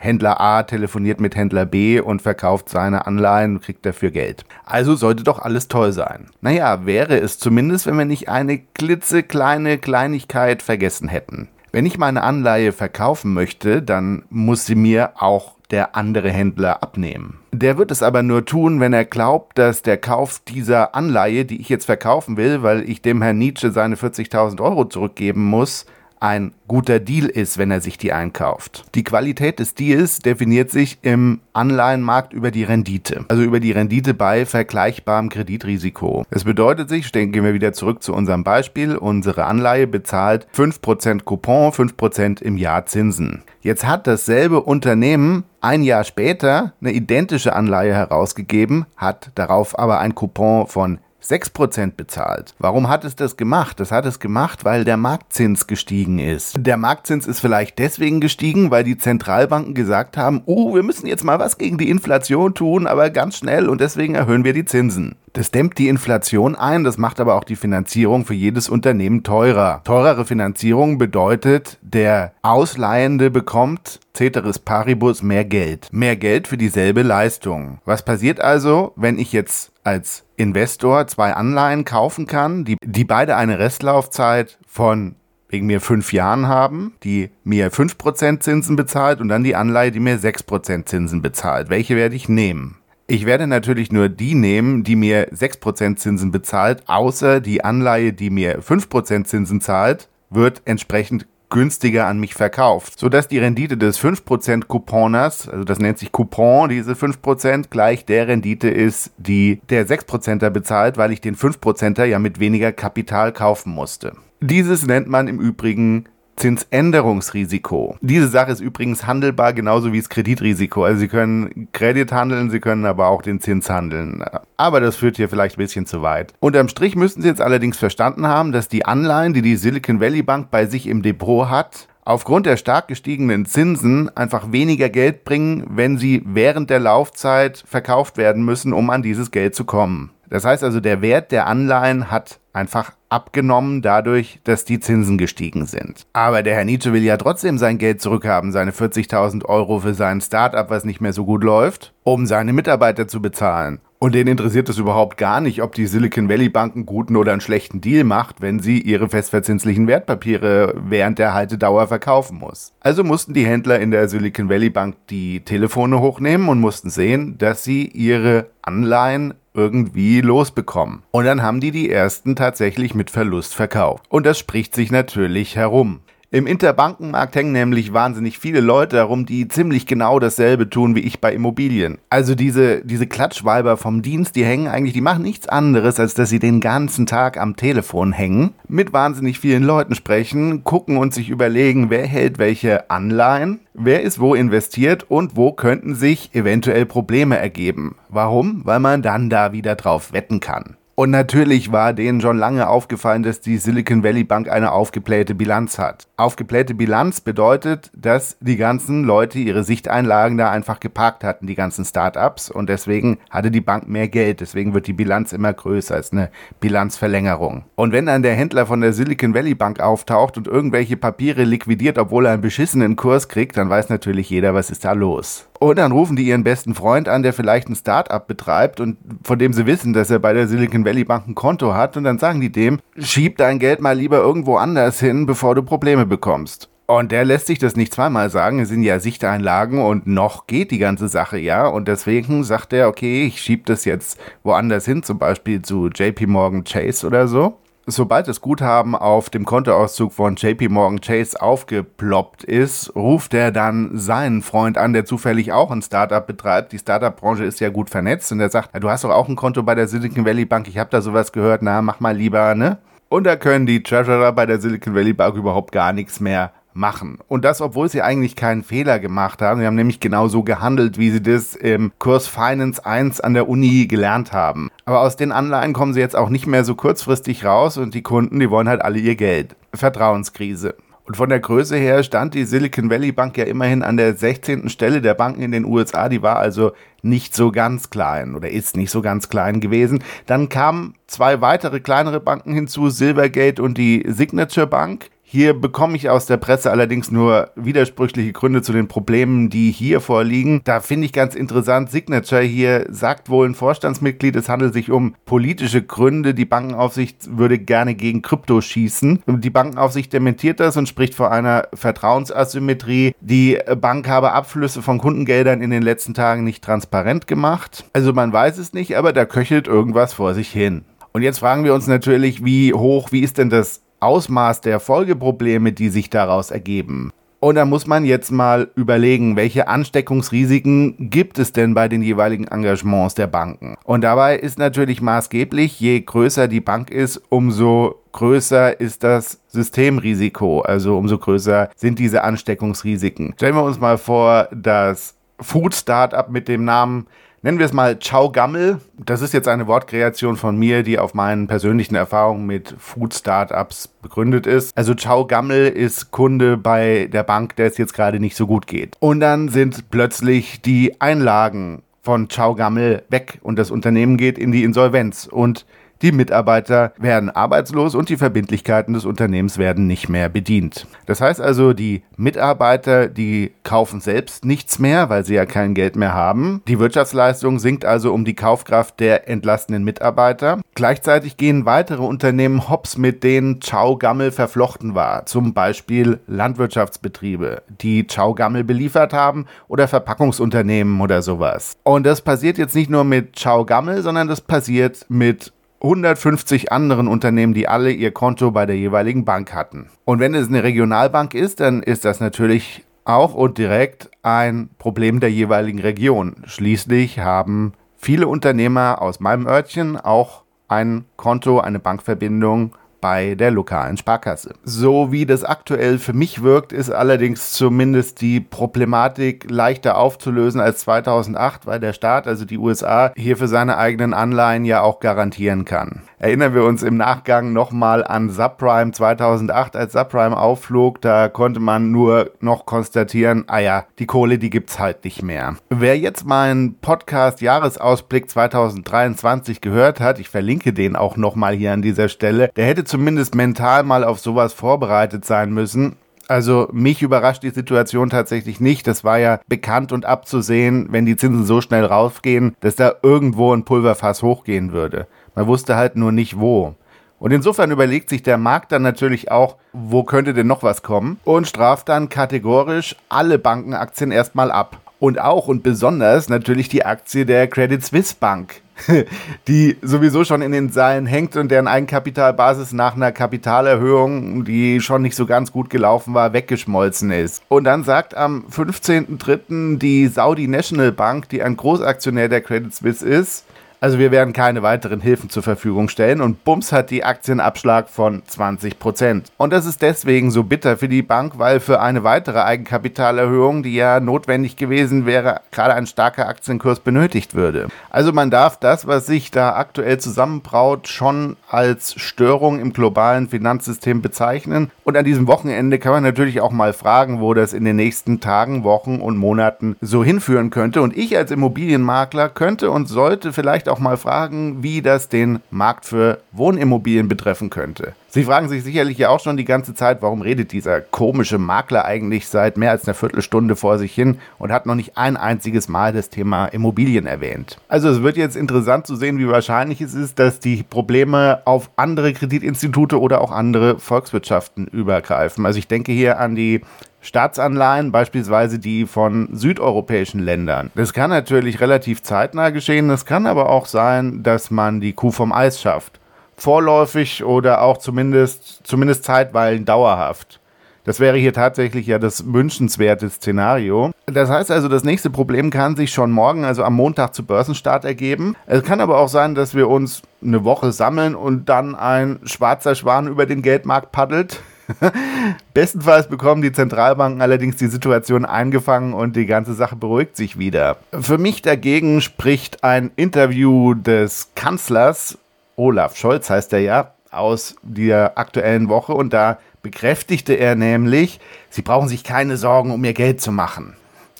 Händler 0.00 0.40
A 0.40 0.62
telefoniert 0.62 1.20
mit 1.20 1.34
Händler 1.34 1.66
B 1.66 1.98
und 1.98 2.22
verkauft 2.22 2.68
seine 2.68 3.06
Anleihen 3.08 3.56
und 3.56 3.62
kriegt 3.62 3.84
dafür 3.84 4.12
Geld. 4.12 4.44
Also 4.64 4.94
sollte 4.94 5.24
doch 5.24 5.40
alles 5.40 5.66
toll 5.66 5.92
sein. 5.92 6.26
Naja, 6.40 6.86
wäre 6.86 7.18
es 7.18 7.40
zumindest, 7.40 7.86
wenn 7.86 7.98
wir 7.98 8.04
nicht 8.04 8.28
eine 8.28 8.58
klitzekleine 8.58 9.78
Kleinigkeit 9.78 10.62
vergessen 10.62 11.08
hätten. 11.08 11.48
Wenn 11.72 11.84
ich 11.84 11.98
meine 11.98 12.22
Anleihe 12.22 12.70
verkaufen 12.72 13.34
möchte, 13.34 13.82
dann 13.82 14.22
muss 14.30 14.66
sie 14.66 14.76
mir 14.76 15.12
auch 15.16 15.56
der 15.70 15.96
andere 15.96 16.30
Händler 16.30 16.82
abnehmen. 16.82 17.40
Der 17.52 17.76
wird 17.76 17.90
es 17.90 18.02
aber 18.02 18.22
nur 18.22 18.44
tun, 18.44 18.80
wenn 18.80 18.92
er 18.92 19.04
glaubt, 19.04 19.58
dass 19.58 19.82
der 19.82 19.98
Kauf 19.98 20.40
dieser 20.46 20.94
Anleihe, 20.94 21.44
die 21.44 21.60
ich 21.60 21.68
jetzt 21.68 21.86
verkaufen 21.86 22.36
will, 22.36 22.62
weil 22.62 22.88
ich 22.88 23.02
dem 23.02 23.20
Herrn 23.20 23.38
Nietzsche 23.38 23.70
seine 23.72 23.96
40.000 23.96 24.62
Euro 24.62 24.84
zurückgeben 24.86 25.44
muss, 25.44 25.84
ein 26.20 26.52
guter 26.66 27.00
Deal 27.00 27.26
ist, 27.26 27.58
wenn 27.58 27.70
er 27.70 27.80
sich 27.80 27.98
die 27.98 28.12
einkauft. 28.12 28.84
Die 28.94 29.04
Qualität 29.04 29.58
des 29.58 29.74
Deals 29.74 30.18
definiert 30.18 30.70
sich 30.70 30.98
im 31.02 31.40
Anleihenmarkt 31.52 32.32
über 32.32 32.50
die 32.50 32.64
Rendite, 32.64 33.24
also 33.28 33.42
über 33.42 33.60
die 33.60 33.72
Rendite 33.72 34.14
bei 34.14 34.46
vergleichbarem 34.46 35.28
Kreditrisiko. 35.28 36.24
Es 36.30 36.44
bedeutet 36.44 36.88
sich, 36.88 37.10
gehen 37.12 37.32
wir 37.32 37.54
wieder 37.54 37.72
zurück 37.72 38.02
zu 38.02 38.14
unserem 38.14 38.44
Beispiel, 38.44 38.96
unsere 38.96 39.44
Anleihe 39.46 39.86
bezahlt 39.86 40.46
5% 40.54 41.24
Coupon, 41.24 41.72
5% 41.72 42.42
im 42.42 42.56
Jahr 42.56 42.86
Zinsen. 42.86 43.42
Jetzt 43.60 43.86
hat 43.86 44.06
dasselbe 44.06 44.60
Unternehmen 44.60 45.44
ein 45.60 45.82
Jahr 45.82 46.04
später 46.04 46.72
eine 46.80 46.92
identische 46.92 47.54
Anleihe 47.54 47.94
herausgegeben, 47.94 48.86
hat 48.96 49.30
darauf 49.34 49.78
aber 49.78 49.98
ein 49.98 50.14
Coupon 50.14 50.66
von 50.66 50.98
6% 51.22 51.92
bezahlt. 51.96 52.54
Warum 52.58 52.88
hat 52.88 53.04
es 53.04 53.16
das 53.16 53.36
gemacht? 53.36 53.80
Das 53.80 53.90
hat 53.90 54.06
es 54.06 54.20
gemacht, 54.20 54.64
weil 54.64 54.84
der 54.84 54.96
Marktzins 54.96 55.66
gestiegen 55.66 56.18
ist. 56.18 56.54
Der 56.58 56.76
Marktzins 56.76 57.26
ist 57.26 57.40
vielleicht 57.40 57.78
deswegen 57.78 58.20
gestiegen, 58.20 58.70
weil 58.70 58.84
die 58.84 58.98
Zentralbanken 58.98 59.74
gesagt 59.74 60.16
haben, 60.16 60.42
oh, 60.46 60.74
wir 60.74 60.82
müssen 60.82 61.06
jetzt 61.06 61.24
mal 61.24 61.38
was 61.38 61.58
gegen 61.58 61.78
die 61.78 61.90
Inflation 61.90 62.54
tun, 62.54 62.86
aber 62.86 63.10
ganz 63.10 63.36
schnell 63.36 63.68
und 63.68 63.80
deswegen 63.80 64.14
erhöhen 64.14 64.44
wir 64.44 64.52
die 64.52 64.64
Zinsen. 64.64 65.16
Das 65.32 65.50
dämmt 65.50 65.78
die 65.78 65.88
Inflation 65.88 66.56
ein, 66.56 66.84
das 66.84 66.98
macht 66.98 67.20
aber 67.20 67.34
auch 67.34 67.44
die 67.44 67.56
Finanzierung 67.56 68.24
für 68.24 68.34
jedes 68.34 68.68
Unternehmen 68.68 69.22
teurer. 69.22 69.82
Teurere 69.84 70.24
Finanzierung 70.24 70.98
bedeutet, 70.98 71.78
der 71.82 72.32
Ausleihende 72.42 73.30
bekommt 73.30 74.00
ceteris 74.16 74.58
paribus 74.58 75.22
mehr 75.22 75.44
Geld. 75.44 75.88
Mehr 75.92 76.16
Geld 76.16 76.48
für 76.48 76.56
dieselbe 76.56 77.02
Leistung. 77.02 77.78
Was 77.84 78.04
passiert 78.04 78.40
also, 78.40 78.92
wenn 78.96 79.18
ich 79.18 79.32
jetzt 79.32 79.70
als 79.84 80.24
Investor 80.38 81.06
zwei 81.06 81.34
Anleihen 81.34 81.84
kaufen 81.84 82.26
kann, 82.26 82.64
die, 82.64 82.76
die 82.82 83.04
beide 83.04 83.36
eine 83.36 83.58
Restlaufzeit 83.58 84.58
von 84.66 85.16
wegen 85.48 85.66
mir 85.66 85.80
fünf 85.80 86.12
Jahren 86.12 86.46
haben, 86.46 86.94
die 87.02 87.30
mir 87.42 87.72
5% 87.72 88.40
Zinsen 88.40 88.76
bezahlt 88.76 89.20
und 89.20 89.28
dann 89.28 89.44
die 89.44 89.56
Anleihe, 89.56 89.90
die 89.90 90.00
mir 90.00 90.18
6% 90.18 90.86
Zinsen 90.86 91.22
bezahlt. 91.22 91.70
Welche 91.70 91.96
werde 91.96 92.14
ich 92.14 92.28
nehmen? 92.28 92.76
Ich 93.06 93.24
werde 93.24 93.46
natürlich 93.46 93.90
nur 93.90 94.10
die 94.10 94.34
nehmen, 94.34 94.84
die 94.84 94.94
mir 94.94 95.30
6% 95.32 95.96
Zinsen 95.96 96.30
bezahlt, 96.30 96.82
außer 96.86 97.40
die 97.40 97.64
Anleihe, 97.64 98.12
die 98.12 98.28
mir 98.28 98.60
5% 98.60 99.24
Zinsen 99.24 99.62
zahlt, 99.62 100.10
wird 100.28 100.60
entsprechend 100.66 101.26
günstiger 101.50 102.06
an 102.06 102.18
mich 102.18 102.34
verkauft, 102.34 102.98
sodass 102.98 103.28
die 103.28 103.38
Rendite 103.38 103.76
des 103.76 103.98
5% 104.00 104.66
Couponers, 104.66 105.48
also 105.48 105.64
das 105.64 105.78
nennt 105.78 105.98
sich 105.98 106.12
Coupon, 106.12 106.68
diese 106.68 106.92
5%, 106.92 107.66
gleich 107.70 108.04
der 108.04 108.28
Rendite 108.28 108.68
ist, 108.68 109.12
die 109.18 109.60
der 109.70 109.86
6%er 109.86 110.50
bezahlt, 110.50 110.96
weil 110.98 111.12
ich 111.12 111.20
den 111.20 111.36
5%er 111.36 112.04
ja 112.04 112.18
mit 112.18 112.40
weniger 112.40 112.72
Kapital 112.72 113.32
kaufen 113.32 113.72
musste. 113.72 114.12
Dieses 114.40 114.86
nennt 114.86 115.08
man 115.08 115.26
im 115.26 115.40
Übrigen 115.40 116.04
Zinsänderungsrisiko. 116.38 117.96
Diese 118.00 118.28
Sache 118.28 118.52
ist 118.52 118.60
übrigens 118.60 119.06
handelbar 119.06 119.52
genauso 119.52 119.92
wie 119.92 119.98
das 119.98 120.08
Kreditrisiko. 120.08 120.84
Also 120.84 121.00
Sie 121.00 121.08
können 121.08 121.68
Kredit 121.72 122.12
handeln, 122.12 122.50
Sie 122.50 122.60
können 122.60 122.86
aber 122.86 123.08
auch 123.08 123.22
den 123.22 123.40
Zins 123.40 123.68
handeln. 123.68 124.24
Aber 124.56 124.80
das 124.80 124.96
führt 124.96 125.16
hier 125.16 125.28
vielleicht 125.28 125.56
ein 125.56 125.62
bisschen 125.62 125.86
zu 125.86 126.02
weit. 126.02 126.32
Unterm 126.40 126.68
Strich 126.68 126.96
müssten 126.96 127.22
Sie 127.22 127.28
jetzt 127.28 127.40
allerdings 127.40 127.76
verstanden 127.76 128.26
haben, 128.26 128.52
dass 128.52 128.68
die 128.68 128.86
Anleihen, 128.86 129.34
die 129.34 129.42
die 129.42 129.56
Silicon 129.56 130.00
Valley 130.00 130.22
Bank 130.22 130.50
bei 130.50 130.66
sich 130.66 130.86
im 130.86 131.02
Depot 131.02 131.50
hat, 131.50 131.88
aufgrund 132.08 132.46
der 132.46 132.56
stark 132.56 132.88
gestiegenen 132.88 133.44
Zinsen 133.44 134.08
einfach 134.16 134.50
weniger 134.50 134.88
Geld 134.88 135.24
bringen, 135.24 135.64
wenn 135.68 135.98
sie 135.98 136.22
während 136.24 136.70
der 136.70 136.80
Laufzeit 136.80 137.62
verkauft 137.66 138.16
werden 138.16 138.44
müssen, 138.46 138.72
um 138.72 138.88
an 138.88 139.02
dieses 139.02 139.30
Geld 139.30 139.54
zu 139.54 139.64
kommen. 139.64 140.10
Das 140.28 140.44
heißt 140.44 140.62
also, 140.64 140.80
der 140.80 141.02
Wert 141.02 141.32
der 141.32 141.46
Anleihen 141.46 142.10
hat 142.10 142.40
einfach 142.52 142.92
abgenommen 143.08 143.82
dadurch, 143.82 144.40
dass 144.44 144.64
die 144.64 144.80
Zinsen 144.80 145.16
gestiegen 145.16 145.66
sind. 145.66 146.06
Aber 146.12 146.42
der 146.42 146.56
Herr 146.56 146.64
Nietzsche 146.64 146.92
will 146.92 147.02
ja 147.02 147.16
trotzdem 147.16 147.56
sein 147.56 147.78
Geld 147.78 148.02
zurückhaben, 148.02 148.52
seine 148.52 148.72
40.000 148.72 149.44
Euro 149.46 149.80
für 149.80 149.94
sein 149.94 150.20
Startup, 150.20 150.68
was 150.68 150.84
nicht 150.84 151.00
mehr 151.00 151.12
so 151.12 151.24
gut 151.24 151.44
läuft, 151.44 151.94
um 152.02 152.26
seine 152.26 152.52
Mitarbeiter 152.52 153.08
zu 153.08 153.22
bezahlen. 153.22 153.80
Und 154.00 154.14
den 154.14 154.28
interessiert 154.28 154.68
es 154.68 154.78
überhaupt 154.78 155.18
gar 155.18 155.40
nicht, 155.40 155.60
ob 155.60 155.74
die 155.74 155.86
Silicon 155.86 156.28
Valley 156.28 156.48
Bank 156.48 156.76
einen 156.76 156.86
guten 156.86 157.16
oder 157.16 157.32
einen 157.32 157.40
schlechten 157.40 157.80
Deal 157.80 158.04
macht, 158.04 158.40
wenn 158.40 158.60
sie 158.60 158.80
ihre 158.80 159.08
festverzinslichen 159.08 159.88
Wertpapiere 159.88 160.74
während 160.76 161.18
der 161.18 161.34
Haltedauer 161.34 161.88
verkaufen 161.88 162.38
muss. 162.38 162.72
Also 162.78 163.02
mussten 163.02 163.34
die 163.34 163.44
Händler 163.44 163.80
in 163.80 163.90
der 163.90 164.08
Silicon 164.08 164.48
Valley 164.48 164.70
Bank 164.70 164.94
die 165.10 165.40
Telefone 165.40 165.98
hochnehmen 165.98 166.48
und 166.48 166.60
mussten 166.60 166.90
sehen, 166.90 167.38
dass 167.38 167.64
sie 167.64 167.86
ihre 167.86 168.46
Anleihen 168.62 169.34
irgendwie 169.58 170.20
losbekommen. 170.20 171.02
Und 171.10 171.24
dann 171.24 171.42
haben 171.42 171.60
die 171.60 171.72
die 171.72 171.90
ersten 171.90 172.36
tatsächlich 172.36 172.94
mit 172.94 173.10
Verlust 173.10 173.54
verkauft. 173.54 174.04
Und 174.08 174.24
das 174.24 174.38
spricht 174.38 174.74
sich 174.74 174.90
natürlich 174.90 175.56
herum. 175.56 176.00
Im 176.30 176.46
Interbankenmarkt 176.46 177.34
hängen 177.36 177.52
nämlich 177.52 177.94
wahnsinnig 177.94 178.38
viele 178.38 178.60
Leute 178.60 178.98
herum, 178.98 179.24
die 179.24 179.48
ziemlich 179.48 179.86
genau 179.86 180.18
dasselbe 180.18 180.68
tun 180.68 180.94
wie 180.94 181.00
ich 181.00 181.22
bei 181.22 181.32
Immobilien. 181.32 181.96
Also 182.10 182.34
diese, 182.34 182.84
diese 182.84 183.06
Klatschweiber 183.06 183.78
vom 183.78 184.02
Dienst, 184.02 184.36
die 184.36 184.44
hängen 184.44 184.68
eigentlich, 184.68 184.92
die 184.92 185.00
machen 185.00 185.22
nichts 185.22 185.48
anderes, 185.48 185.98
als 185.98 186.12
dass 186.12 186.28
sie 186.28 186.38
den 186.38 186.60
ganzen 186.60 187.06
Tag 187.06 187.38
am 187.38 187.56
Telefon 187.56 188.12
hängen, 188.12 188.52
mit 188.68 188.92
wahnsinnig 188.92 189.38
vielen 189.38 189.62
Leuten 189.62 189.94
sprechen, 189.94 190.64
gucken 190.64 190.98
und 190.98 191.14
sich 191.14 191.30
überlegen, 191.30 191.88
wer 191.88 192.06
hält 192.06 192.36
welche 192.36 192.90
Anleihen, 192.90 193.60
wer 193.72 194.02
ist 194.02 194.20
wo 194.20 194.34
investiert 194.34 195.10
und 195.10 195.34
wo 195.34 195.52
könnten 195.52 195.94
sich 195.94 196.34
eventuell 196.34 196.84
Probleme 196.84 197.38
ergeben. 197.38 197.96
Warum? 198.10 198.66
Weil 198.66 198.80
man 198.80 199.00
dann 199.00 199.30
da 199.30 199.52
wieder 199.52 199.76
drauf 199.76 200.12
wetten 200.12 200.40
kann. 200.40 200.77
Und 200.98 201.10
natürlich 201.10 201.70
war 201.70 201.92
denen 201.92 202.20
schon 202.20 202.38
lange 202.38 202.68
aufgefallen, 202.68 203.22
dass 203.22 203.40
die 203.40 203.58
Silicon 203.58 204.02
Valley 204.02 204.24
Bank 204.24 204.50
eine 204.50 204.72
aufgeblähte 204.72 205.36
Bilanz 205.36 205.78
hat. 205.78 206.08
Aufgeblähte 206.16 206.74
Bilanz 206.74 207.20
bedeutet, 207.20 207.92
dass 207.94 208.36
die 208.40 208.56
ganzen 208.56 209.04
Leute 209.04 209.38
ihre 209.38 209.62
Sichteinlagen 209.62 210.38
da 210.38 210.50
einfach 210.50 210.80
geparkt 210.80 211.22
hatten, 211.22 211.46
die 211.46 211.54
ganzen 211.54 211.84
Startups. 211.84 212.50
Und 212.50 212.68
deswegen 212.68 213.18
hatte 213.30 213.52
die 213.52 213.60
Bank 213.60 213.88
mehr 213.88 214.08
Geld. 214.08 214.40
Deswegen 214.40 214.74
wird 214.74 214.88
die 214.88 214.92
Bilanz 214.92 215.32
immer 215.32 215.52
größer. 215.52 215.96
Es 215.96 216.06
ist 216.06 216.14
eine 216.14 216.30
Bilanzverlängerung. 216.58 217.62
Und 217.76 217.92
wenn 217.92 218.06
dann 218.06 218.24
der 218.24 218.34
Händler 218.34 218.66
von 218.66 218.80
der 218.80 218.92
Silicon 218.92 219.34
Valley 219.34 219.54
Bank 219.54 219.78
auftaucht 219.78 220.36
und 220.36 220.48
irgendwelche 220.48 220.96
Papiere 220.96 221.44
liquidiert, 221.44 221.96
obwohl 221.98 222.26
er 222.26 222.32
einen 222.32 222.42
beschissenen 222.42 222.96
Kurs 222.96 223.28
kriegt, 223.28 223.56
dann 223.56 223.70
weiß 223.70 223.88
natürlich 223.88 224.30
jeder, 224.30 224.52
was 224.52 224.72
ist 224.72 224.84
da 224.84 224.94
los. 224.94 225.47
Und 225.58 225.76
dann 225.76 225.90
rufen 225.90 226.14
die 226.14 226.26
ihren 226.26 226.44
besten 226.44 226.74
Freund 226.74 227.08
an, 227.08 227.22
der 227.22 227.32
vielleicht 227.32 227.68
ein 227.68 227.74
Startup 227.74 228.24
betreibt 228.24 228.80
und 228.80 228.96
von 229.24 229.38
dem 229.38 229.52
sie 229.52 229.66
wissen, 229.66 229.92
dass 229.92 230.10
er 230.10 230.20
bei 230.20 230.32
der 230.32 230.46
Silicon 230.46 230.84
Valley 230.84 231.04
Bank 231.04 231.26
ein 231.26 231.34
Konto 231.34 231.74
hat. 231.74 231.96
Und 231.96 232.04
dann 232.04 232.18
sagen 232.18 232.40
die 232.40 232.52
dem, 232.52 232.78
schieb 232.96 233.38
dein 233.38 233.58
Geld 233.58 233.80
mal 233.80 233.96
lieber 233.96 234.18
irgendwo 234.18 234.56
anders 234.56 235.00
hin, 235.00 235.26
bevor 235.26 235.54
du 235.54 235.62
Probleme 235.62 236.06
bekommst. 236.06 236.68
Und 236.86 237.12
der 237.12 237.24
lässt 237.24 237.48
sich 237.48 237.58
das 237.58 237.76
nicht 237.76 237.92
zweimal 237.92 238.30
sagen. 238.30 238.60
Es 238.60 238.68
sind 238.68 238.82
ja 238.82 238.98
Sichteinlagen 238.98 239.82
und 239.82 240.06
noch 240.06 240.46
geht 240.46 240.70
die 240.70 240.78
ganze 240.78 241.08
Sache 241.08 241.38
ja. 241.38 241.66
Und 241.66 241.88
deswegen 241.88 242.44
sagt 242.44 242.72
er, 242.72 242.88
okay, 242.88 243.26
ich 243.26 243.42
schieb 243.42 243.66
das 243.66 243.84
jetzt 243.84 244.18
woanders 244.42 244.86
hin, 244.86 245.02
zum 245.02 245.18
Beispiel 245.18 245.60
zu 245.60 245.88
JP 245.88 246.28
Morgan 246.28 246.64
Chase 246.64 247.06
oder 247.06 247.28
so 247.28 247.58
sobald 247.90 248.28
das 248.28 248.40
Guthaben 248.40 248.94
auf 248.94 249.30
dem 249.30 249.44
Kontoauszug 249.44 250.12
von 250.12 250.36
JP 250.36 250.68
Morgan 250.68 251.00
Chase 251.00 251.40
aufgeploppt 251.40 252.44
ist, 252.44 252.94
ruft 252.94 253.32
er 253.32 253.50
dann 253.50 253.96
seinen 253.96 254.42
Freund 254.42 254.76
an, 254.76 254.92
der 254.92 255.06
zufällig 255.06 255.52
auch 255.52 255.70
ein 255.70 255.80
Startup 255.80 256.24
betreibt. 256.26 256.72
Die 256.72 256.78
Startup-Branche 256.78 257.44
ist 257.44 257.60
ja 257.60 257.70
gut 257.70 257.88
vernetzt 257.88 258.30
und 258.30 258.40
er 258.40 258.50
sagt, 258.50 258.70
du 258.82 258.90
hast 258.90 259.04
doch 259.04 259.10
auch 259.10 259.28
ein 259.28 259.36
Konto 259.36 259.62
bei 259.62 259.74
der 259.74 259.88
Silicon 259.88 260.26
Valley 260.26 260.44
Bank, 260.44 260.68
ich 260.68 260.76
habe 260.76 260.90
da 260.90 261.00
sowas 261.00 261.32
gehört, 261.32 261.62
na, 261.62 261.80
mach 261.80 262.00
mal 262.00 262.16
lieber, 262.16 262.54
ne? 262.54 262.78
Und 263.08 263.24
da 263.24 263.36
können 263.36 263.64
die 263.64 263.82
Treasurer 263.82 264.32
bei 264.32 264.44
der 264.44 264.60
Silicon 264.60 264.94
Valley 264.94 265.14
Bank 265.14 265.34
überhaupt 265.34 265.72
gar 265.72 265.94
nichts 265.94 266.20
mehr 266.20 266.52
machen. 266.78 267.18
Und 267.28 267.44
das, 267.44 267.60
obwohl 267.60 267.88
sie 267.88 268.02
eigentlich 268.02 268.36
keinen 268.36 268.62
Fehler 268.62 268.98
gemacht 268.98 269.42
haben. 269.42 269.60
Sie 269.60 269.66
haben 269.66 269.74
nämlich 269.74 270.00
genauso 270.00 270.42
gehandelt, 270.42 270.96
wie 270.98 271.10
sie 271.10 271.22
das 271.22 271.54
im 271.54 271.92
Kurs 271.98 272.26
Finance 272.26 272.84
1 272.84 273.20
an 273.20 273.34
der 273.34 273.48
Uni 273.48 273.86
gelernt 273.86 274.32
haben. 274.32 274.70
Aber 274.84 275.00
aus 275.00 275.16
den 275.16 275.32
Anleihen 275.32 275.72
kommen 275.72 275.92
sie 275.92 276.00
jetzt 276.00 276.16
auch 276.16 276.30
nicht 276.30 276.46
mehr 276.46 276.64
so 276.64 276.74
kurzfristig 276.74 277.44
raus 277.44 277.76
und 277.76 277.94
die 277.94 278.02
Kunden, 278.02 278.40
die 278.40 278.50
wollen 278.50 278.68
halt 278.68 278.82
alle 278.82 278.98
ihr 278.98 279.16
Geld. 279.16 279.56
Vertrauenskrise. 279.74 280.74
Und 281.08 281.16
von 281.16 281.30
der 281.30 281.40
Größe 281.40 281.76
her 281.78 282.02
stand 282.02 282.34
die 282.34 282.44
Silicon 282.44 282.90
Valley 282.90 283.12
Bank 283.12 283.38
ja 283.38 283.44
immerhin 283.44 283.82
an 283.82 283.96
der 283.96 284.14
16. 284.14 284.68
Stelle 284.68 285.00
der 285.00 285.14
Banken 285.14 285.40
in 285.40 285.52
den 285.52 285.64
USA. 285.64 286.10
Die 286.10 286.20
war 286.20 286.36
also 286.36 286.72
nicht 287.00 287.34
so 287.34 287.50
ganz 287.50 287.88
klein 287.88 288.34
oder 288.34 288.50
ist 288.50 288.76
nicht 288.76 288.90
so 288.90 289.00
ganz 289.00 289.30
klein 289.30 289.60
gewesen. 289.60 290.04
Dann 290.26 290.50
kamen 290.50 290.96
zwei 291.06 291.40
weitere 291.40 291.80
kleinere 291.80 292.20
Banken 292.20 292.52
hinzu, 292.52 292.90
Silvergate 292.90 293.62
und 293.62 293.78
die 293.78 294.04
Signature 294.06 294.66
Bank. 294.66 295.08
Hier 295.30 295.52
bekomme 295.52 295.94
ich 295.94 296.08
aus 296.08 296.24
der 296.24 296.38
Presse 296.38 296.70
allerdings 296.70 297.10
nur 297.10 297.50
widersprüchliche 297.54 298.32
Gründe 298.32 298.62
zu 298.62 298.72
den 298.72 298.88
Problemen, 298.88 299.50
die 299.50 299.70
hier 299.70 300.00
vorliegen. 300.00 300.62
Da 300.64 300.80
finde 300.80 301.04
ich 301.04 301.12
ganz 301.12 301.34
interessant, 301.34 301.90
Signature 301.90 302.40
hier 302.40 302.86
sagt 302.88 303.28
wohl 303.28 303.46
ein 303.46 303.54
Vorstandsmitglied, 303.54 304.36
es 304.36 304.48
handelt 304.48 304.72
sich 304.72 304.90
um 304.90 305.14
politische 305.26 305.82
Gründe. 305.82 306.32
Die 306.32 306.46
Bankenaufsicht 306.46 307.36
würde 307.36 307.58
gerne 307.58 307.94
gegen 307.94 308.22
Krypto 308.22 308.62
schießen. 308.62 309.22
Die 309.26 309.50
Bankenaufsicht 309.50 310.14
dementiert 310.14 310.60
das 310.60 310.78
und 310.78 310.88
spricht 310.88 311.14
vor 311.14 311.30
einer 311.30 311.68
Vertrauensasymmetrie. 311.74 313.12
Die 313.20 313.58
Bank 313.78 314.08
habe 314.08 314.32
Abflüsse 314.32 314.80
von 314.80 314.96
Kundengeldern 314.96 315.60
in 315.60 315.68
den 315.68 315.82
letzten 315.82 316.14
Tagen 316.14 316.42
nicht 316.42 316.64
transparent 316.64 317.26
gemacht. 317.26 317.84
Also 317.92 318.14
man 318.14 318.32
weiß 318.32 318.56
es 318.56 318.72
nicht, 318.72 318.96
aber 318.96 319.12
da 319.12 319.26
köchelt 319.26 319.68
irgendwas 319.68 320.14
vor 320.14 320.32
sich 320.32 320.48
hin. 320.48 320.86
Und 321.12 321.20
jetzt 321.20 321.40
fragen 321.40 321.64
wir 321.64 321.74
uns 321.74 321.86
natürlich, 321.86 322.46
wie 322.46 322.72
hoch, 322.72 323.12
wie 323.12 323.20
ist 323.20 323.36
denn 323.36 323.50
das 323.50 323.82
Ausmaß 324.00 324.60
der 324.60 324.80
Folgeprobleme, 324.80 325.72
die 325.72 325.88
sich 325.88 326.10
daraus 326.10 326.50
ergeben. 326.50 327.12
Und 327.40 327.54
da 327.54 327.64
muss 327.64 327.86
man 327.86 328.04
jetzt 328.04 328.32
mal 328.32 328.68
überlegen, 328.74 329.36
welche 329.36 329.68
Ansteckungsrisiken 329.68 331.08
gibt 331.08 331.38
es 331.38 331.52
denn 331.52 331.72
bei 331.72 331.86
den 331.86 332.02
jeweiligen 332.02 332.48
Engagements 332.48 333.14
der 333.14 333.28
Banken. 333.28 333.76
Und 333.84 334.02
dabei 334.02 334.36
ist 334.36 334.58
natürlich 334.58 335.00
maßgeblich, 335.00 335.78
je 335.78 336.00
größer 336.00 336.48
die 336.48 336.60
Bank 336.60 336.90
ist, 336.90 337.22
umso 337.28 338.02
größer 338.10 338.80
ist 338.80 339.04
das 339.04 339.40
Systemrisiko, 339.46 340.62
also 340.62 340.98
umso 340.98 341.18
größer 341.18 341.70
sind 341.76 342.00
diese 342.00 342.24
Ansteckungsrisiken. 342.24 343.34
Stellen 343.36 343.54
wir 343.54 343.62
uns 343.62 343.78
mal 343.78 343.98
vor, 343.98 344.48
das 344.52 345.14
Food 345.40 345.76
Startup 345.76 346.28
mit 346.28 346.48
dem 346.48 346.64
Namen 346.64 347.06
nennen 347.42 347.58
wir 347.58 347.66
es 347.66 347.72
mal 347.72 347.98
Ciao 347.98 348.30
Gammel. 348.30 348.80
Das 348.96 349.22
ist 349.22 349.32
jetzt 349.34 349.48
eine 349.48 349.66
Wortkreation 349.66 350.36
von 350.36 350.56
mir, 350.58 350.82
die 350.82 350.98
auf 350.98 351.14
meinen 351.14 351.46
persönlichen 351.46 351.94
Erfahrungen 351.94 352.46
mit 352.46 352.74
Food 352.78 353.14
Startups 353.14 353.88
begründet 353.88 354.46
ist. 354.46 354.76
Also 354.76 354.94
Ciao 354.94 355.26
Gammel 355.26 355.68
ist 355.68 356.10
Kunde 356.10 356.56
bei 356.56 357.08
der 357.12 357.22
Bank, 357.22 357.56
der 357.56 357.66
es 357.66 357.78
jetzt 357.78 357.94
gerade 357.94 358.20
nicht 358.20 358.36
so 358.36 358.46
gut 358.46 358.66
geht. 358.66 358.96
Und 359.00 359.20
dann 359.20 359.48
sind 359.48 359.90
plötzlich 359.90 360.60
die 360.62 361.00
Einlagen 361.00 361.82
von 362.02 362.30
Ciao 362.30 362.54
Gammel 362.54 363.02
weg 363.10 363.38
und 363.42 363.58
das 363.58 363.70
Unternehmen 363.70 364.16
geht 364.16 364.38
in 364.38 364.52
die 364.52 364.64
Insolvenz 364.64 365.28
und 365.30 365.66
die 366.02 366.12
Mitarbeiter 366.12 366.92
werden 366.98 367.30
arbeitslos 367.30 367.94
und 367.94 368.08
die 368.08 368.16
Verbindlichkeiten 368.16 368.94
des 368.94 369.04
Unternehmens 369.04 369.58
werden 369.58 369.86
nicht 369.86 370.08
mehr 370.08 370.28
bedient. 370.28 370.86
Das 371.06 371.20
heißt 371.20 371.40
also, 371.40 371.72
die 371.72 372.02
Mitarbeiter, 372.16 373.08
die 373.08 373.52
kaufen 373.64 374.00
selbst 374.00 374.44
nichts 374.44 374.78
mehr, 374.78 375.10
weil 375.10 375.24
sie 375.24 375.34
ja 375.34 375.46
kein 375.46 375.74
Geld 375.74 375.96
mehr 375.96 376.14
haben. 376.14 376.62
Die 376.68 376.78
Wirtschaftsleistung 376.78 377.58
sinkt 377.58 377.84
also 377.84 378.12
um 378.12 378.24
die 378.24 378.34
Kaufkraft 378.34 379.00
der 379.00 379.28
entlastenden 379.28 379.84
Mitarbeiter. 379.84 380.60
Gleichzeitig 380.74 381.36
gehen 381.36 381.66
weitere 381.66 382.02
Unternehmen 382.02 382.68
hops, 382.68 382.96
mit 382.96 383.24
denen 383.24 383.60
Ciao 383.60 383.96
Gammel 383.96 384.30
verflochten 384.30 384.94
war. 384.94 385.26
Zum 385.26 385.54
Beispiel 385.54 386.20
Landwirtschaftsbetriebe, 386.26 387.62
die 387.80 388.06
Ciao 388.06 388.34
Gammel 388.34 388.64
beliefert 388.64 389.12
haben 389.12 389.46
oder 389.66 389.88
Verpackungsunternehmen 389.88 391.00
oder 391.00 391.22
sowas. 391.22 391.76
Und 391.82 392.06
das 392.06 392.22
passiert 392.22 392.58
jetzt 392.58 392.74
nicht 392.74 392.90
nur 392.90 393.04
mit 393.04 393.36
Ciao 393.36 393.64
Gammel, 393.64 394.02
sondern 394.02 394.28
das 394.28 394.40
passiert 394.40 395.04
mit 395.08 395.52
150 395.80 396.72
anderen 396.72 397.06
Unternehmen, 397.06 397.54
die 397.54 397.68
alle 397.68 397.90
ihr 397.90 398.10
Konto 398.10 398.50
bei 398.50 398.66
der 398.66 398.76
jeweiligen 398.76 399.24
Bank 399.24 399.54
hatten. 399.54 399.88
Und 400.04 400.18
wenn 400.18 400.34
es 400.34 400.48
eine 400.48 400.64
Regionalbank 400.64 401.34
ist, 401.34 401.60
dann 401.60 401.82
ist 401.82 402.04
das 402.04 402.20
natürlich 402.20 402.84
auch 403.04 403.34
und 403.34 403.58
direkt 403.58 404.10
ein 404.22 404.70
Problem 404.78 405.20
der 405.20 405.30
jeweiligen 405.30 405.78
Region. 405.78 406.36
Schließlich 406.44 407.20
haben 407.20 407.72
viele 407.96 408.28
Unternehmer 408.28 409.00
aus 409.00 409.20
meinem 409.20 409.46
Örtchen 409.46 409.96
auch 409.96 410.42
ein 410.66 411.04
Konto, 411.16 411.60
eine 411.60 411.78
Bankverbindung 411.78 412.72
bei 413.00 413.34
der 413.34 413.50
lokalen 413.50 413.96
Sparkasse. 413.96 414.54
So 414.64 415.12
wie 415.12 415.26
das 415.26 415.44
aktuell 415.44 415.98
für 415.98 416.12
mich 416.12 416.42
wirkt, 416.42 416.72
ist 416.72 416.90
allerdings 416.90 417.52
zumindest 417.52 418.20
die 418.20 418.40
Problematik 418.40 419.50
leichter 419.50 419.96
aufzulösen 419.98 420.60
als 420.60 420.80
2008, 420.80 421.66
weil 421.66 421.80
der 421.80 421.92
Staat, 421.92 422.26
also 422.26 422.44
die 422.44 422.58
USA, 422.58 423.12
hier 423.16 423.36
für 423.36 423.48
seine 423.48 423.76
eigenen 423.78 424.14
Anleihen 424.14 424.64
ja 424.64 424.82
auch 424.82 425.00
garantieren 425.00 425.64
kann. 425.64 426.02
Erinnern 426.20 426.52
wir 426.52 426.64
uns 426.64 426.82
im 426.82 426.96
Nachgang 426.96 427.52
nochmal 427.52 428.02
an 428.02 428.28
Subprime 428.28 428.90
2008, 428.90 429.76
als 429.76 429.92
Subprime 429.92 430.36
aufflog, 430.36 431.00
da 431.00 431.28
konnte 431.28 431.60
man 431.60 431.92
nur 431.92 432.32
noch 432.40 432.66
konstatieren, 432.66 433.44
ah 433.46 433.60
ja, 433.60 433.84
die 434.00 434.06
Kohle, 434.06 434.38
die 434.38 434.50
gibt's 434.50 434.80
halt 434.80 435.04
nicht 435.04 435.22
mehr. 435.22 435.54
Wer 435.70 435.96
jetzt 435.96 436.26
meinen 436.26 436.74
Podcast 436.80 437.40
Jahresausblick 437.40 438.28
2023 438.28 439.60
gehört 439.60 440.00
hat, 440.00 440.18
ich 440.18 440.28
verlinke 440.28 440.72
den 440.72 440.96
auch 440.96 441.16
nochmal 441.16 441.54
hier 441.54 441.72
an 441.72 441.82
dieser 441.82 442.08
Stelle, 442.08 442.50
der 442.56 442.66
hätte 442.66 442.82
zumindest 442.82 443.36
mental 443.36 443.84
mal 443.84 444.02
auf 444.02 444.18
sowas 444.18 444.52
vorbereitet 444.52 445.24
sein 445.24 445.52
müssen. 445.52 445.96
Also 446.28 446.68
mich 446.72 447.00
überrascht 447.00 447.42
die 447.42 447.50
Situation 447.50 448.10
tatsächlich 448.10 448.60
nicht. 448.60 448.86
Das 448.86 449.02
war 449.02 449.18
ja 449.18 449.40
bekannt 449.48 449.92
und 449.92 450.04
abzusehen, 450.04 450.88
wenn 450.90 451.06
die 451.06 451.16
Zinsen 451.16 451.46
so 451.46 451.62
schnell 451.62 451.86
raufgehen, 451.86 452.54
dass 452.60 452.76
da 452.76 452.92
irgendwo 453.02 453.54
ein 453.54 453.64
Pulverfass 453.64 454.22
hochgehen 454.22 454.72
würde. 454.72 455.06
Man 455.34 455.46
wusste 455.46 455.76
halt 455.76 455.96
nur 455.96 456.12
nicht 456.12 456.38
wo. 456.38 456.74
Und 457.18 457.32
insofern 457.32 457.70
überlegt 457.70 458.10
sich 458.10 458.22
der 458.22 458.38
Markt 458.38 458.72
dann 458.72 458.82
natürlich 458.82 459.30
auch, 459.30 459.56
wo 459.72 460.04
könnte 460.04 460.34
denn 460.34 460.46
noch 460.46 460.62
was 460.62 460.82
kommen 460.82 461.18
und 461.24 461.48
straft 461.48 461.88
dann 461.88 462.10
kategorisch 462.10 462.94
alle 463.08 463.38
Bankenaktien 463.38 464.12
erstmal 464.12 464.52
ab. 464.52 464.78
Und 465.00 465.20
auch 465.20 465.48
und 465.48 465.62
besonders 465.62 466.28
natürlich 466.28 466.68
die 466.68 466.84
Aktie 466.84 467.24
der 467.24 467.46
Credit 467.48 467.84
Suisse 467.84 468.14
Bank, 468.18 468.62
die 469.48 469.76
sowieso 469.82 470.24
schon 470.24 470.42
in 470.42 470.52
den 470.52 470.70
Seilen 470.70 471.06
hängt 471.06 471.36
und 471.36 471.50
deren 471.50 471.66
Eigenkapitalbasis 471.66 472.72
nach 472.72 472.94
einer 472.94 473.12
Kapitalerhöhung, 473.12 474.44
die 474.44 474.80
schon 474.80 475.02
nicht 475.02 475.16
so 475.16 475.26
ganz 475.26 475.52
gut 475.52 475.70
gelaufen 475.70 476.14
war, 476.14 476.32
weggeschmolzen 476.32 477.10
ist. 477.10 477.42
Und 477.48 477.64
dann 477.64 477.84
sagt 477.84 478.16
am 478.16 478.46
15.03. 478.50 479.78
die 479.78 480.06
Saudi 480.08 480.48
National 480.48 480.92
Bank, 480.92 481.28
die 481.28 481.42
ein 481.42 481.56
Großaktionär 481.56 482.28
der 482.28 482.40
Credit 482.40 482.74
Suisse 482.74 483.06
ist, 483.06 483.44
Also 483.80 484.00
wir 484.00 484.10
werden 484.10 484.32
keine 484.32 484.62
weiteren 484.64 485.00
Hilfen 485.00 485.30
zur 485.30 485.44
Verfügung 485.44 485.88
stellen 485.88 486.20
und 486.20 486.42
Bums 486.42 486.72
hat 486.72 486.90
die 486.90 487.04
Aktienabschlag 487.04 487.88
von 487.88 488.22
20 488.26 488.80
Prozent. 488.80 489.30
Und 489.36 489.52
das 489.52 489.66
ist 489.66 489.82
deswegen 489.82 490.32
so 490.32 490.42
bitter 490.42 490.76
für 490.76 490.88
die 490.88 491.02
Bank, 491.02 491.34
weil 491.36 491.60
für 491.60 491.80
eine 491.80 492.02
weitere 492.02 492.40
Eigenkapitalerhöhung, 492.40 493.62
die 493.62 493.74
ja 493.74 494.00
notwendig 494.00 494.56
gewesen 494.56 495.06
wäre, 495.06 495.42
gerade 495.52 495.74
ein 495.74 495.86
starker 495.86 496.26
Aktienkurs 496.26 496.80
benötigt 496.80 497.36
würde. 497.36 497.68
Also 497.88 498.12
man 498.12 498.32
darf 498.32 498.58
das, 498.58 498.88
was 498.88 499.06
sich 499.06 499.30
da 499.30 499.54
aktuell 499.54 499.98
zusammenbraut, 499.98 500.88
schon 500.88 501.36
als 501.48 501.94
Störung 502.00 502.58
im 502.58 502.72
globalen 502.72 503.28
Finanzsystem 503.28 504.02
bezeichnen. 504.02 504.72
Und 504.82 504.96
an 504.96 505.04
diesem 505.04 505.28
Wochenende 505.28 505.78
kann 505.78 505.92
man 505.92 506.02
natürlich 506.02 506.40
auch 506.40 506.50
mal 506.50 506.72
fragen, 506.72 507.20
wo 507.20 507.32
das 507.32 507.52
in 507.52 507.64
den 507.64 507.76
nächsten 507.76 508.18
Tagen, 508.18 508.64
Wochen 508.64 508.96
und 508.96 509.16
Monaten 509.16 509.76
so 509.80 510.02
hinführen 510.02 510.50
könnte. 510.50 510.82
Und 510.82 510.96
ich 510.96 511.16
als 511.16 511.30
Immobilienmakler 511.30 512.28
könnte 512.28 512.72
und 512.72 512.86
sollte 512.86 513.32
vielleicht 513.32 513.67
auch 513.68 513.78
mal 513.78 513.96
fragen, 513.96 514.62
wie 514.62 514.82
das 514.82 515.08
den 515.08 515.40
Markt 515.50 515.84
für 515.84 516.20
Wohnimmobilien 516.32 517.08
betreffen 517.08 517.50
könnte. 517.50 517.94
Sie 518.10 518.24
fragen 518.24 518.48
sich 518.48 518.64
sicherlich 518.64 518.96
ja 518.96 519.10
auch 519.10 519.20
schon 519.20 519.36
die 519.36 519.44
ganze 519.44 519.74
Zeit, 519.74 520.00
warum 520.00 520.22
redet 520.22 520.52
dieser 520.52 520.80
komische 520.80 521.36
Makler 521.36 521.84
eigentlich 521.84 522.26
seit 522.26 522.56
mehr 522.56 522.70
als 522.70 522.86
einer 522.86 522.94
Viertelstunde 522.94 523.54
vor 523.54 523.78
sich 523.78 523.94
hin 523.94 524.18
und 524.38 524.50
hat 524.50 524.64
noch 524.64 524.74
nicht 524.74 524.96
ein 524.96 525.18
einziges 525.18 525.68
Mal 525.68 525.92
das 525.92 526.08
Thema 526.08 526.46
Immobilien 526.46 527.06
erwähnt. 527.06 527.58
Also 527.68 527.90
es 527.90 528.02
wird 528.02 528.16
jetzt 528.16 528.34
interessant 528.34 528.86
zu 528.86 528.96
sehen, 528.96 529.18
wie 529.18 529.28
wahrscheinlich 529.28 529.82
es 529.82 529.92
ist, 529.92 530.18
dass 530.18 530.40
die 530.40 530.62
Probleme 530.62 531.42
auf 531.44 531.70
andere 531.76 532.14
Kreditinstitute 532.14 532.98
oder 532.98 533.20
auch 533.20 533.30
andere 533.30 533.78
Volkswirtschaften 533.78 534.66
übergreifen. 534.68 535.44
Also 535.44 535.58
ich 535.58 535.68
denke 535.68 535.92
hier 535.92 536.18
an 536.18 536.34
die 536.34 536.62
Staatsanleihen, 537.00 537.92
beispielsweise 537.92 538.58
die 538.58 538.86
von 538.86 539.28
südeuropäischen 539.32 540.20
Ländern. 540.20 540.70
Das 540.74 540.92
kann 540.92 541.10
natürlich 541.10 541.60
relativ 541.60 542.02
zeitnah 542.02 542.50
geschehen, 542.50 542.90
es 542.90 543.04
kann 543.04 543.26
aber 543.26 543.48
auch 543.50 543.66
sein, 543.66 544.22
dass 544.22 544.50
man 544.50 544.80
die 544.80 544.92
Kuh 544.92 545.10
vom 545.10 545.32
Eis 545.32 545.60
schafft 545.60 546.00
vorläufig 546.38 547.24
oder 547.24 547.62
auch 547.62 547.78
zumindest, 547.78 548.60
zumindest 548.64 549.04
zeitweilig 549.04 549.64
dauerhaft. 549.64 550.40
Das 550.84 551.00
wäre 551.00 551.18
hier 551.18 551.34
tatsächlich 551.34 551.86
ja 551.86 551.98
das 551.98 552.32
wünschenswerte 552.32 553.10
Szenario. 553.10 553.90
Das 554.06 554.30
heißt 554.30 554.50
also, 554.50 554.68
das 554.68 554.84
nächste 554.84 555.10
Problem 555.10 555.50
kann 555.50 555.76
sich 555.76 555.92
schon 555.92 556.10
morgen, 556.10 556.46
also 556.46 556.64
am 556.64 556.74
Montag 556.74 557.14
zu 557.14 557.26
Börsenstart 557.26 557.84
ergeben. 557.84 558.36
Es 558.46 558.62
kann 558.62 558.80
aber 558.80 558.96
auch 558.98 559.08
sein, 559.08 559.34
dass 559.34 559.54
wir 559.54 559.68
uns 559.68 560.00
eine 560.22 560.44
Woche 560.44 560.72
sammeln 560.72 561.14
und 561.14 561.50
dann 561.50 561.74
ein 561.74 562.20
schwarzer 562.22 562.74
Schwan 562.74 563.06
über 563.06 563.26
den 563.26 563.42
Geldmarkt 563.42 563.92
paddelt. 563.92 564.40
Bestenfalls 565.54 566.08
bekommen 566.08 566.42
die 566.42 566.52
Zentralbanken 566.52 567.22
allerdings 567.22 567.56
die 567.56 567.68
Situation 567.68 568.24
eingefangen 568.24 568.92
und 568.92 569.16
die 569.16 569.26
ganze 569.26 569.54
Sache 569.54 569.76
beruhigt 569.76 570.16
sich 570.16 570.38
wieder. 570.38 570.76
Für 570.92 571.18
mich 571.18 571.42
dagegen 571.42 572.00
spricht 572.00 572.64
ein 572.64 572.90
Interview 572.96 573.74
des 573.74 574.30
Kanzlers 574.34 575.18
Olaf 575.58 575.96
Scholz 575.96 576.30
heißt 576.30 576.52
er 576.52 576.60
ja, 576.60 576.92
aus 577.10 577.56
der 577.62 578.16
aktuellen 578.16 578.68
Woche 578.68 578.94
und 578.94 579.12
da 579.12 579.38
bekräftigte 579.60 580.34
er 580.34 580.54
nämlich, 580.54 581.20
sie 581.50 581.62
brauchen 581.62 581.88
sich 581.88 582.04
keine 582.04 582.36
Sorgen, 582.36 582.70
um 582.70 582.84
ihr 582.84 582.92
Geld 582.92 583.20
zu 583.20 583.32
machen. 583.32 583.74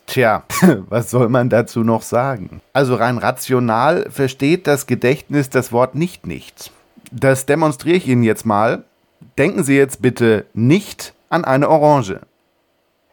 Tja, 0.07 0.43
was 0.89 1.11
soll 1.11 1.29
man 1.29 1.49
dazu 1.49 1.85
noch 1.85 2.03
sagen? 2.03 2.61
Also 2.73 2.97
rein 2.97 3.19
rational 3.19 4.11
versteht 4.11 4.67
das 4.67 4.87
Gedächtnis 4.87 5.49
das 5.49 5.71
Wort 5.71 5.95
nicht 5.95 6.27
nicht. 6.27 6.73
Das 7.13 7.47
demonstriere 7.47 7.97
ich 7.97 8.09
Ihnen 8.09 8.25
jetzt 8.25 8.45
mal. 8.45 8.85
Denken 9.37 9.65
Sie 9.65 9.77
jetzt 9.77 10.03
bitte 10.03 10.47
nicht 10.55 11.15
an 11.29 11.45
eine 11.45 11.69
Orange. 11.69 12.21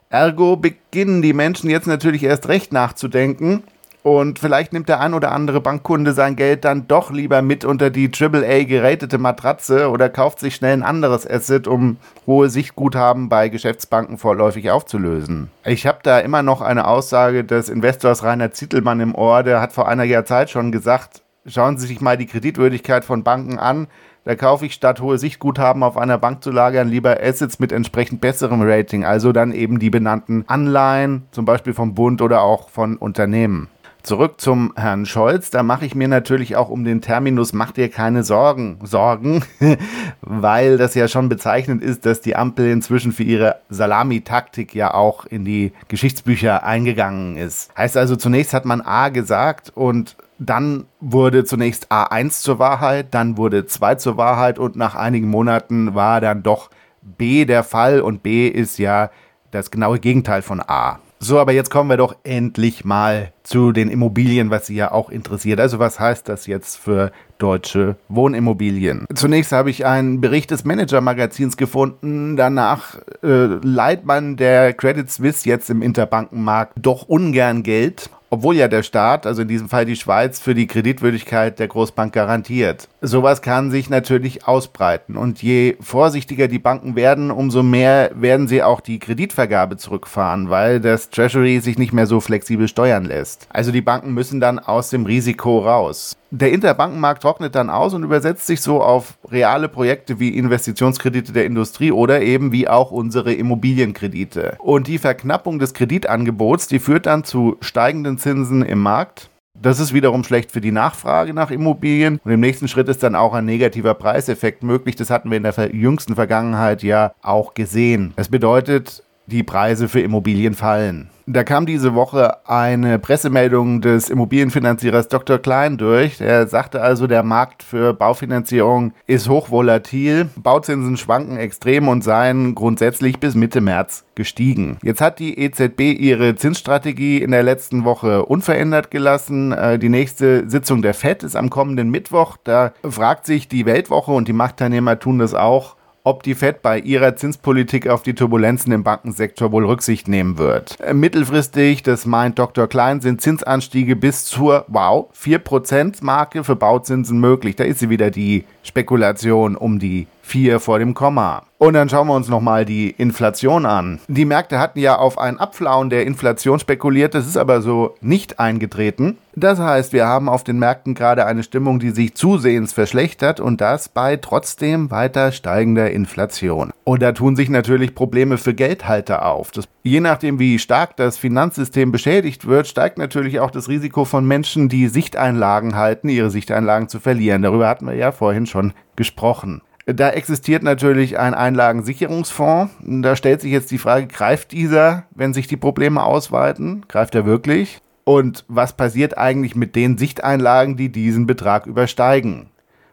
Ergo 0.09 0.55
beginnen 0.55 1.21
die 1.21 1.33
Menschen 1.33 1.69
jetzt 1.69 1.87
natürlich 1.87 2.23
erst 2.23 2.47
recht 2.47 2.71
nachzudenken, 2.71 3.63
und 4.05 4.37
vielleicht 4.37 4.71
nimmt 4.71 4.87
der 4.87 4.99
ein 4.99 5.15
oder 5.15 5.31
andere 5.31 5.61
Bankkunde 5.61 6.13
sein 6.13 6.35
Geld 6.35 6.63
dann 6.63 6.87
doch 6.87 7.09
lieber 7.09 7.41
mit 7.41 7.65
unter 7.65 7.89
die 7.89 8.11
AAA 8.13 8.65
geratete 8.65 9.17
Matratze 9.17 9.89
oder 9.89 10.09
kauft 10.09 10.39
sich 10.39 10.53
schnell 10.53 10.73
ein 10.73 10.83
anderes 10.83 11.27
Asset, 11.27 11.67
um 11.67 11.97
hohe 12.27 12.51
Sichtguthaben 12.51 13.29
bei 13.29 13.49
Geschäftsbanken 13.49 14.19
vorläufig 14.19 14.69
aufzulösen. 14.69 15.49
Ich 15.65 15.87
habe 15.87 16.01
da 16.03 16.19
immer 16.19 16.43
noch 16.43 16.61
eine 16.61 16.85
Aussage 16.85 17.43
des 17.43 17.67
Investors 17.67 18.21
Rainer 18.21 18.51
Zittelmann 18.51 18.99
im 18.99 19.15
Ohr, 19.15 19.41
der 19.41 19.59
hat 19.59 19.73
vor 19.73 19.87
einer 19.87 20.03
Jahr 20.03 20.23
Zeit 20.23 20.51
schon 20.51 20.71
gesagt, 20.71 21.23
schauen 21.47 21.79
Sie 21.79 21.87
sich 21.87 21.99
mal 21.99 22.15
die 22.15 22.27
Kreditwürdigkeit 22.27 23.05
von 23.05 23.23
Banken 23.23 23.57
an. 23.57 23.87
Da 24.25 24.35
kaufe 24.35 24.65
ich 24.65 24.73
statt 24.73 25.01
hohe 25.01 25.19
Sichtguthaben 25.19 25.83
auf 25.83 25.97
einer 25.97 26.17
Bank 26.17 26.43
zu 26.43 26.49
lagern 26.49 26.89
lieber 26.89 27.21
Assets 27.21 27.59
mit 27.59 27.71
entsprechend 27.71 28.21
besserem 28.21 28.63
Rating, 28.63 29.05
also 29.05 29.31
dann 29.31 29.51
eben 29.51 29.77
die 29.77 29.91
benannten 29.91 30.45
Anleihen, 30.47 31.27
zum 31.29 31.45
Beispiel 31.45 31.75
vom 31.75 31.93
Bund 31.93 32.23
oder 32.23 32.41
auch 32.41 32.69
von 32.69 32.97
Unternehmen. 32.97 33.67
Zurück 34.01 34.41
zum 34.41 34.73
Herrn 34.75 35.05
Scholz. 35.05 35.51
Da 35.51 35.61
mache 35.61 35.85
ich 35.85 35.93
mir 35.93 36.07
natürlich 36.07 36.55
auch 36.55 36.69
um 36.69 36.83
den 36.83 37.01
Terminus 37.01 37.53
macht 37.53 37.77
ihr 37.77 37.89
keine 37.89 38.23
Sorgen, 38.23 38.79
Sorgen, 38.83 39.43
weil 40.21 40.77
das 40.77 40.95
ja 40.95 41.07
schon 41.07 41.29
bezeichnend 41.29 41.83
ist, 41.83 42.07
dass 42.07 42.21
die 42.21 42.35
Ampel 42.35 42.69
inzwischen 42.71 43.11
für 43.11 43.23
ihre 43.23 43.57
Salamitaktik 43.69 44.73
ja 44.73 44.93
auch 44.93 45.25
in 45.25 45.45
die 45.45 45.71
Geschichtsbücher 45.87 46.63
eingegangen 46.63 47.37
ist. 47.37 47.75
Heißt 47.77 47.95
also, 47.95 48.15
zunächst 48.15 48.53
hat 48.53 48.65
man 48.65 48.81
A 48.81 49.09
gesagt 49.09 49.71
und 49.75 50.15
dann 50.39 50.85
wurde 50.99 51.45
zunächst 51.45 51.91
A1 51.91 52.41
zur 52.41 52.59
Wahrheit, 52.59 53.13
dann 53.13 53.37
wurde 53.37 53.65
2 53.65 53.95
zur 53.95 54.17
Wahrheit 54.17 54.59
und 54.59 54.75
nach 54.75 54.95
einigen 54.95 55.29
Monaten 55.29 55.95
war 55.95 56.21
dann 56.21 56.43
doch 56.43 56.69
B 57.01 57.45
der 57.45 57.63
Fall 57.63 58.01
und 58.01 58.23
B 58.23 58.47
ist 58.47 58.77
ja 58.77 59.09
das 59.51 59.71
genaue 59.71 59.99
Gegenteil 59.99 60.41
von 60.41 60.61
A. 60.61 60.99
So, 61.19 61.39
aber 61.39 61.53
jetzt 61.53 61.71
kommen 61.71 61.89
wir 61.89 61.97
doch 61.97 62.15
endlich 62.23 62.83
mal 62.83 63.31
zu 63.43 63.71
den 63.71 63.89
Immobilien, 63.89 64.49
was 64.49 64.67
Sie 64.67 64.75
ja 64.75 64.91
auch 64.91 65.09
interessiert. 65.09 65.59
Also 65.59 65.79
was 65.79 65.99
heißt 65.99 66.27
das 66.27 66.45
jetzt 66.45 66.75
für 66.75 67.11
deutsche 67.37 67.95
Wohnimmobilien? 68.09 69.05
Zunächst 69.13 69.51
habe 69.51 69.69
ich 69.69 69.85
einen 69.85 70.19
Bericht 70.19 70.51
des 70.51 70.65
Manager-Magazins 70.65 71.55
gefunden. 71.57 72.35
Danach 72.35 72.97
äh, 73.23 73.45
leiht 73.45 74.05
man 74.05 74.35
der 74.35 74.73
Credit 74.73 75.09
Suisse 75.09 75.47
jetzt 75.47 75.69
im 75.69 75.81
Interbankenmarkt 75.81 76.73
doch 76.75 77.07
ungern 77.07 77.63
Geld 77.63 78.09
obwohl 78.35 78.57
ja 78.57 78.67
der 78.67 78.83
Staat, 78.83 79.25
also 79.25 79.43
in 79.43 79.47
diesem 79.47 79.69
Fall 79.69 79.85
die 79.85 79.95
Schweiz, 79.95 80.41
für 80.41 80.53
die 80.53 80.67
Kreditwürdigkeit 80.67 81.57
der 81.57 81.69
Großbank 81.69 82.11
garantiert. 82.11 82.89
Sowas 82.99 83.41
kann 83.41 83.71
sich 83.71 83.89
natürlich 83.89 84.45
ausbreiten 84.45 85.15
und 85.15 85.41
je 85.41 85.77
vorsichtiger 85.79 86.49
die 86.49 86.59
Banken 86.59 86.97
werden, 86.97 87.31
umso 87.31 87.63
mehr 87.63 88.11
werden 88.13 88.49
sie 88.49 88.61
auch 88.61 88.81
die 88.81 88.99
Kreditvergabe 88.99 89.77
zurückfahren, 89.77 90.49
weil 90.49 90.81
das 90.81 91.09
Treasury 91.11 91.61
sich 91.61 91.77
nicht 91.77 91.93
mehr 91.93 92.07
so 92.07 92.19
flexibel 92.19 92.67
steuern 92.67 93.05
lässt. 93.05 93.47
Also 93.51 93.71
die 93.71 93.81
Banken 93.81 94.13
müssen 94.13 94.41
dann 94.41 94.59
aus 94.59 94.89
dem 94.89 95.05
Risiko 95.05 95.59
raus 95.59 96.17
der 96.31 96.51
Interbankenmarkt 96.51 97.21
trocknet 97.21 97.55
dann 97.55 97.69
aus 97.69 97.93
und 97.93 98.03
übersetzt 98.03 98.47
sich 98.47 98.61
so 98.61 98.81
auf 98.81 99.17
reale 99.29 99.69
Projekte 99.69 100.19
wie 100.19 100.29
Investitionskredite 100.29 101.31
der 101.31 101.45
Industrie 101.45 101.91
oder 101.91 102.21
eben 102.21 102.51
wie 102.51 102.67
auch 102.67 102.91
unsere 102.91 103.33
Immobilienkredite. 103.33 104.57
Und 104.59 104.87
die 104.87 104.97
Verknappung 104.97 105.59
des 105.59 105.73
Kreditangebots, 105.73 106.67
die 106.67 106.79
führt 106.79 107.05
dann 107.05 107.23
zu 107.23 107.57
steigenden 107.61 108.17
Zinsen 108.17 108.63
im 108.63 108.79
Markt. 108.79 109.29
Das 109.61 109.79
ist 109.79 109.93
wiederum 109.93 110.23
schlecht 110.23 110.51
für 110.51 110.61
die 110.61 110.71
Nachfrage 110.71 111.33
nach 111.33 111.49
Immobilien 111.49 112.19
und 112.23 112.31
im 112.31 112.41
nächsten 112.41 112.67
Schritt 112.67 112.89
ist 112.89 113.03
dann 113.03 113.15
auch 113.15 113.33
ein 113.33 113.45
negativer 113.45 113.93
Preiseffekt 113.93 114.63
möglich. 114.63 114.95
Das 114.95 115.09
hatten 115.09 115.29
wir 115.29 115.37
in 115.37 115.43
der 115.43 115.73
jüngsten 115.73 116.15
Vergangenheit 116.15 116.83
ja 116.83 117.13
auch 117.21 117.53
gesehen. 117.53 118.13
Das 118.17 118.27
bedeutet, 118.27 119.03
die 119.27 119.43
Preise 119.43 119.87
für 119.87 120.01
Immobilien 120.01 120.53
fallen. 120.53 121.09
Da 121.27 121.43
kam 121.43 121.65
diese 121.65 121.95
Woche 121.95 122.47
eine 122.47 122.99
Pressemeldung 122.99 123.81
des 123.81 124.11
Immobilienfinanzierers 124.11 125.07
Dr. 125.07 125.39
Klein 125.39 125.77
durch. 125.77 126.21
Er 126.21 126.45
sagte 126.45 126.81
also, 126.81 127.07
der 127.07 127.23
Markt 127.23 127.63
für 127.63 127.95
Baufinanzierung 127.95 128.93
ist 129.07 129.27
hochvolatil. 129.27 130.29
Bauzinsen 130.35 130.97
schwanken 130.97 131.37
extrem 131.37 131.87
und 131.87 132.03
seien 132.03 132.53
grundsätzlich 132.53 133.19
bis 133.19 133.33
Mitte 133.33 133.59
März 133.59 134.05
gestiegen. 134.13 134.77
Jetzt 134.83 135.01
hat 135.01 135.17
die 135.17 135.39
EZB 135.39 135.99
ihre 135.99 136.35
Zinsstrategie 136.35 137.23
in 137.23 137.31
der 137.31 137.41
letzten 137.41 137.85
Woche 137.85 138.23
unverändert 138.25 138.91
gelassen. 138.91 139.51
Äh, 139.51 139.79
die 139.79 139.89
nächste 139.89 140.47
Sitzung 140.47 140.83
der 140.83 140.93
FED 140.93 141.23
ist 141.23 141.35
am 141.35 141.49
kommenden 141.49 141.89
Mittwoch. 141.89 142.37
Da 142.43 142.71
fragt 142.87 143.25
sich 143.25 143.47
die 143.47 143.65
Weltwoche 143.65 144.11
und 144.11 144.27
die 144.27 144.33
Marktteilnehmer 144.33 144.99
tun 144.99 145.17
das 145.17 145.33
auch, 145.33 145.74
ob 146.05 146.21
die 146.23 146.35
Fed 146.35 146.61
bei 146.61 146.79
ihrer 146.79 147.15
Zinspolitik 147.15 147.89
auf 147.89 148.03
die 148.03 148.13
Turbulenzen 148.13 148.71
im 148.71 148.83
Bankensektor 148.83 149.51
wohl 149.51 149.65
Rücksicht 149.65 150.07
nehmen 150.07 150.37
wird. 150.37 150.79
Äh, 150.79 150.93
mittelfristig, 150.93 151.83
das 151.83 152.05
meint 152.05 152.39
Dr. 152.39 152.67
Klein, 152.67 153.01
sind 153.01 153.21
Zinsanstiege 153.21 153.95
bis 153.95 154.23
zur, 154.23 154.65
wow, 154.67 155.07
4% 155.19 156.03
Marke 156.03 156.43
für 156.43 156.55
Bauzinsen 156.55 157.19
möglich. 157.19 157.55
Da 157.55 157.63
ist 157.63 157.79
sie 157.79 157.89
wieder 157.89 158.11
die 158.11 158.45
Spekulation 158.63 159.55
um 159.55 159.79
die 159.79 160.07
4 160.25 160.59
vor 160.59 160.79
dem 160.79 160.93
Komma. 160.93 161.43
Und 161.57 161.73
dann 161.73 161.87
schauen 161.87 162.07
wir 162.07 162.15
uns 162.15 162.27
nochmal 162.27 162.65
die 162.65 162.89
Inflation 162.89 163.65
an. 163.65 163.99
Die 164.07 164.25
Märkte 164.25 164.59
hatten 164.59 164.79
ja 164.79 164.97
auf 164.97 165.17
ein 165.17 165.39
Abflauen 165.39 165.89
der 165.89 166.05
Inflation 166.05 166.59
spekuliert, 166.59 167.13
das 167.13 167.27
ist 167.27 167.37
aber 167.37 167.61
so 167.61 167.95
nicht 168.01 168.39
eingetreten. 168.39 169.17
Das 169.35 169.59
heißt, 169.59 169.93
wir 169.93 170.05
haben 170.05 170.27
auf 170.27 170.43
den 170.43 170.59
Märkten 170.59 170.95
gerade 170.95 171.25
eine 171.25 171.43
Stimmung, 171.43 171.79
die 171.79 171.91
sich 171.91 172.15
zusehends 172.15 172.73
verschlechtert 172.73 173.39
und 173.39 173.61
das 173.61 173.87
bei 173.89 174.17
trotzdem 174.17 174.91
weiter 174.91 175.31
steigender 175.31 175.91
Inflation. 175.91 176.71
Und 176.83 177.01
da 177.01 177.11
tun 177.11 177.35
sich 177.35 177.49
natürlich 177.49 177.95
Probleme 177.95 178.37
für 178.37 178.53
Geldhalter 178.53 179.25
auf. 179.25 179.51
Das, 179.51 179.67
je 179.83 179.99
nachdem, 179.99 180.39
wie 180.39 180.59
stark 180.59 180.97
das 180.97 181.17
Finanzsystem 181.17 181.91
beschädigt 181.91 182.47
wird, 182.47 182.67
steigt 182.67 182.97
natürlich 182.97 183.39
auch 183.39 183.51
das 183.51 183.69
Risiko 183.69 184.05
von 184.05 184.25
Menschen, 184.25 184.69
die 184.69 184.87
Sichteinlagen 184.87 185.75
halten, 185.75 186.09
ihre 186.09 186.31
Sichteinlagen 186.31 186.89
zu 186.89 186.99
verlieren. 186.99 187.41
Darüber 187.43 187.67
hatten 187.67 187.87
wir 187.87 187.95
ja 187.95 188.11
vorhin 188.11 188.45
schon 188.45 188.73
gesprochen. 188.95 189.61
Da 189.85 190.09
existiert 190.09 190.63
natürlich 190.63 191.19
ein 191.19 191.35
Einlagensicherungsfonds. 191.35 192.73
Da 192.81 193.15
stellt 193.15 193.41
sich 193.41 193.51
jetzt 193.51 193.69
die 193.69 193.77
Frage, 193.77 194.07
greift 194.07 194.51
dieser, 194.51 195.03
wenn 195.11 195.33
sich 195.33 195.47
die 195.47 195.57
Probleme 195.57 196.03
ausweiten? 196.03 196.85
Greift 196.87 197.13
er 197.13 197.25
wirklich? 197.25 197.81
Und 198.03 198.45
was 198.47 198.73
passiert 198.73 199.17
eigentlich 199.17 199.55
mit 199.55 199.75
den 199.75 199.97
Sichteinlagen, 199.97 200.75
die 200.75 200.91
diesen 200.91 201.27
Betrag 201.27 201.67
übersteigen? 201.67 202.49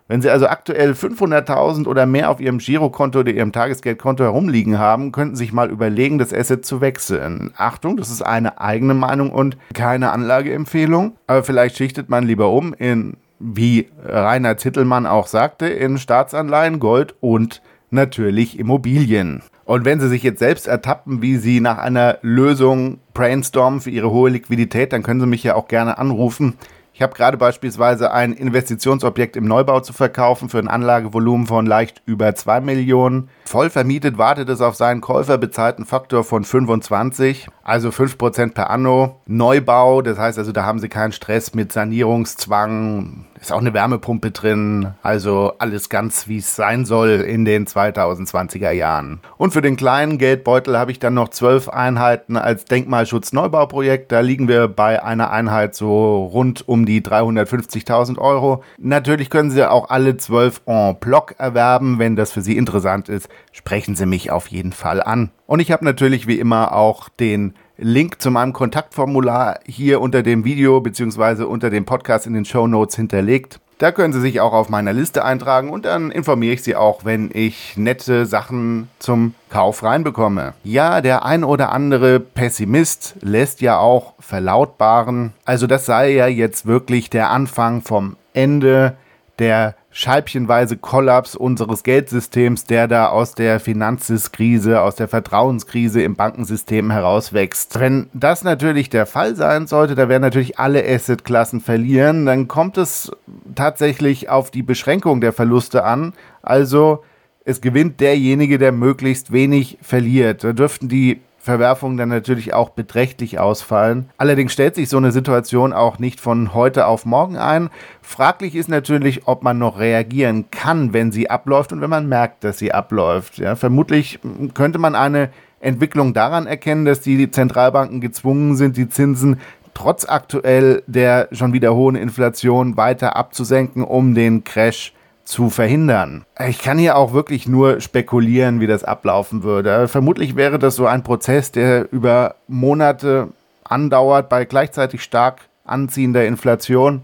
Wenn 0.09 0.21
Sie 0.21 0.29
also 0.29 0.47
aktuell 0.47 0.93
500.000 0.93 1.87
oder 1.87 2.05
mehr 2.05 2.29
auf 2.29 2.41
Ihrem 2.41 2.59
Girokonto 2.59 3.21
oder 3.21 3.33
Ihrem 3.33 3.53
Tagesgeldkonto 3.53 4.25
herumliegen 4.25 4.79
haben, 4.79 5.13
könnten 5.13 5.37
Sie 5.37 5.45
sich 5.45 5.53
mal 5.55 5.71
überlegen, 5.71 6.19
das 6.19 6.35
Asset 6.35 6.67
zu 6.67 6.83
wechseln. 6.83 7.53
Achtung, 7.57 7.97
das 7.97 8.11
ist 8.11 8.21
eine 8.21 8.61
eigene 8.61 8.93
Meinung 8.93 9.31
und 9.31 9.57
keine 9.73 10.11
Anlageempfehlung. 10.11 11.17
Aber 11.27 11.43
vielleicht 11.45 11.79
schichtet 11.79 12.11
man 12.11 12.27
lieber 12.27 12.51
um 12.51 12.75
in 12.75 13.17
wie 13.43 13.89
Rainer 14.05 14.57
Zittelmann 14.57 15.07
auch 15.07 15.27
sagte, 15.27 15.67
in 15.67 15.99
Staatsanleihen, 15.99 16.79
Gold 16.79 17.15
und 17.21 17.63
natürlich 17.91 18.59
Immobilien. 18.59 19.43
Und 19.65 19.85
wenn 19.85 20.01
Sie 20.01 20.09
sich 20.09 20.23
jetzt 20.23 20.39
selbst 20.39 20.67
ertappen, 20.67 21.23
wie 21.23 21.37
Sie 21.37 21.61
nach 21.61 21.79
einer 21.79 22.19
Lösung 22.23 22.99
brainstormen 23.15 23.81
für 23.81 23.91
Ihre 23.91 24.11
hohe 24.11 24.31
Liquidität, 24.31 24.93
dann 24.93 25.03
können 25.03 25.21
Sie 25.21 25.27
mich 25.27 25.45
ja 25.45 25.55
auch 25.55 25.69
gerne 25.69 25.99
anrufen. 25.99 26.55
Ich 26.95 27.01
habe 27.01 27.15
gerade 27.15 27.39
beispielsweise 27.39 28.13
ein 28.13 28.35
Investitionsobjekt 28.35 29.37
im 29.37 29.45
Neubau 29.47 29.81
zu 29.81 29.95
verkaufen 29.95 30.51
für 30.51 30.59
ein 30.59 30.69
Anlagevolumen 30.69 31.47
von 31.47 31.65
leicht 31.65 32.03
über 32.05 32.35
2 32.35 32.61
Millionen. 32.61 33.31
Voll 33.47 33.71
vermietet 33.71 34.19
wartet 34.19 34.51
es 34.51 34.61
auf 34.61 34.77
seinen 34.77 35.01
Käufer 35.01 35.39
bezahlten 35.39 35.87
Faktor 35.87 36.23
von 36.23 36.45
25, 36.45 37.49
also 37.65 37.89
5% 37.89 38.53
per 38.53 38.71
Anno. 38.71 39.21
Neubau, 39.27 40.03
das 40.03 40.19
heißt 40.19 40.39
also, 40.39 40.53
da 40.53 40.65
haben 40.65 40.79
Sie 40.81 40.89
keinen 40.89 41.13
Stress 41.13 41.55
mit 41.55 41.73
Sanierungszwang, 41.73 43.27
ist 43.41 43.53
auch 43.53 43.61
eine 43.61 43.75
Wärmepumpe 43.75 44.31
drin, 44.31 44.95
also 45.03 45.53
alles 45.59 45.89
ganz 45.89 46.29
wie 46.29 46.39
es 46.39 46.57
sein 46.57 46.85
soll 46.85 47.09
in 47.09 47.45
den 47.45 47.67
2020er 47.67 48.71
Jahren. 48.71 49.21
Und 49.37 49.53
für 49.53 49.63
den 49.63 49.77
kleinen 49.77 50.19
Geldbeutel 50.19 50.79
habe 50.79 50.93
ich 50.93 50.99
dann 50.99 51.15
noch 51.15 51.29
zwölf 51.31 51.69
Einheiten 51.69 52.37
als 52.37 52.65
Denkmalschutz-Neubauprojekt. 52.67 54.13
Da 54.13 54.21
liegen 54.21 54.49
wir 54.49 54.69
bei 54.69 55.03
einer 55.03 55.31
Einheit 55.31 55.75
so 55.75 56.25
rund 56.27 56.67
um 56.69 56.82
die 56.87 57.01
350.000 57.01 58.19
Euro. 58.19 58.63
Natürlich 58.79 59.31
können 59.31 59.51
Sie 59.51 59.69
auch 59.69 59.91
alle 59.91 60.17
zwölf 60.17 60.63
en 60.67 60.97
bloc 60.99 61.35
erwerben. 61.39 61.99
Wenn 61.99 62.17
das 62.17 62.33
für 62.33 62.43
Sie 62.43 62.57
interessant 62.57 63.09
ist, 63.09 63.29
sprechen 63.53 63.95
Sie 63.95 64.07
mich 64.07 64.31
auf 64.31 64.49
jeden 64.49 64.73
Fall 64.73 65.03
an. 65.03 65.31
Und 65.47 65.61
ich 65.61 65.73
habe 65.73 65.85
natürlich 65.85 66.27
wie 66.27 66.39
immer 66.39 66.75
auch 66.75 67.09
den 67.09 67.55
Link 67.77 68.21
zu 68.23 68.31
meinem 68.31 68.53
Kontaktformular 68.53 69.61
hier 69.67 70.01
unter 70.01 70.23
dem 70.23 70.45
Video 70.45 70.81
bzw. 70.81 71.45
unter 71.45 71.71
dem 71.71 71.85
Podcast 71.85 72.27
in 72.27 72.35
den 72.35 72.45
Show 72.45 72.67
Notes 72.67 72.97
hinterlegt. 72.97 73.61
Da 73.83 73.91
können 73.91 74.13
Sie 74.13 74.21
sich 74.21 74.41
auch 74.41 74.53
auf 74.53 74.69
meiner 74.69 74.93
Liste 74.93 75.25
eintragen 75.25 75.69
und 75.69 75.85
dann 75.85 76.13
informiere 76.13 76.55
ich 76.55 76.63
Sie 76.63 76.77
auch, 76.77 77.05
wenn 77.05 77.33
ich 77.35 77.77
nette 77.77 78.27
Sachen 78.27 78.89
zum 79.01 79.35
Kauf 79.51 79.83
reinbekomme. 79.83 80.55
Ja, 80.63 81.01
der 81.01 81.25
ein 81.25 81.43
oder 81.43 81.73
andere 81.73 82.21
Pessimist 82.21 83.17
lässt 83.23 83.61
ja 83.61 83.79
auch 83.79 84.15
verlautbaren, 84.21 85.33
also 85.45 85.67
das 85.67 85.85
sei 85.85 86.13
ja 86.13 86.29
jetzt 86.29 86.65
wirklich 86.65 87.11
der 87.11 87.31
Anfang 87.31 87.83
vom 87.83 88.17
Ende 88.35 88.95
der 89.41 89.75
scheibchenweise 89.93 90.77
Kollaps 90.79 91.37
unseres 91.37 91.83
Geldsystems, 91.83 92.65
der 92.65 92.89
da 92.89 93.09
aus 93.09 93.35
der 93.35 93.61
Finanzkrise, 93.61 94.81
aus 94.81 94.97
der 94.97 95.07
Vertrauenskrise 95.07 96.03
im 96.03 96.17
Bankensystem 96.17 96.91
herauswächst. 96.91 97.79
Wenn 97.79 98.09
das 98.15 98.43
natürlich 98.43 98.89
der 98.89 99.07
Fall 99.07 99.37
sein 99.37 99.67
sollte, 99.67 99.95
da 99.95 100.09
werden 100.09 100.23
natürlich 100.23 100.59
alle 100.59 100.83
Assetklassen 100.83 101.61
verlieren, 101.61 102.27
dann 102.27 102.49
kommt 102.49 102.79
es 102.79 103.13
tatsächlich 103.55 104.31
auf 104.31 104.51
die 104.51 104.63
Beschränkung 104.63 105.21
der 105.21 105.33
Verluste 105.33 105.85
an. 105.85 106.15
Also 106.41 107.05
es 107.45 107.61
gewinnt 107.61 108.01
derjenige, 108.01 108.59
der 108.59 108.73
möglichst 108.73 109.33
wenig 109.33 109.79
verliert. 109.83 110.43
Da 110.43 110.53
dürften 110.53 110.89
die 110.89 111.21
Verwerfungen 111.43 111.97
dann 111.97 112.09
natürlich 112.09 112.55
auch 112.55 112.71
beträchtlich 112.71 113.41
ausfallen. 113.41 114.09
Allerdings 114.17 114.53
stellt 114.53 114.77
sich 114.77 114.89
so 114.89 114.97
eine 114.97 115.11
Situation 115.11 115.73
auch 115.73 115.99
nicht 115.99 116.21
von 116.21 116.55
heute 116.55 116.87
auf 116.87 117.05
morgen 117.05 117.37
ein. 117.37 117.69
Fraglich 118.01 118.55
ist 118.55 118.69
natürlich, 118.69 119.27
ob 119.27 119.43
man 119.43 119.59
noch 119.59 119.81
reagieren 119.81 120.53
kann, 120.53 120.93
wenn 120.93 121.11
sie 121.11 121.31
abläuft 121.31 121.73
und 121.73 121.81
wenn 121.81 121.91
man 121.91 122.09
merkt, 122.09 122.45
dass 122.45 122.59
sie 122.59 122.73
abläuft. 122.73 123.39
Ja, 123.39 123.57
vermutlich 123.57 124.21
könnte 124.55 124.79
man 124.79 124.95
eine 124.95 125.31
Entwicklung 125.59 126.15
daran 126.15 126.47
erkennen, 126.47 126.85
dass 126.85 127.01
die 127.01 127.29
Zentralbanken 127.29 128.01
gezwungen 128.01 128.55
sind, 128.55 128.77
die 128.77 128.89
Zinsen 128.89 129.41
trotz 129.75 130.05
aktuell 130.09 130.85
der 130.87 131.27
schon 131.33 131.53
wieder 131.53 131.75
hohen 131.75 131.97
Inflation 131.97 132.77
weiter 132.77 133.17
abzusenken, 133.17 133.83
um 133.83 134.15
den 134.15 134.45
Crash 134.45 134.93
zu 135.25 135.51
verhindern. 135.51 136.25
Ich 136.47 136.61
kann 136.61 136.79
hier 136.79 136.97
auch 136.97 137.13
wirklich 137.13 137.47
nur 137.47 137.81
spekulieren, 137.81 138.61
wie 138.61 138.67
das 138.67 138.85
ablaufen 138.85 139.43
würde. 139.43 139.89
Vermutlich 139.89 140.37
wäre 140.37 140.59
das 140.59 140.77
so 140.77 140.87
ein 140.87 141.03
Prozess, 141.03 141.53
der 141.53 141.93
über 141.93 142.37
Monate 142.49 143.29
andauert 143.65 144.29
bei 144.29 144.45
gleichzeitig 144.45 145.03
stark 145.03 145.43
anziehender 145.65 146.27
Inflation, 146.27 147.03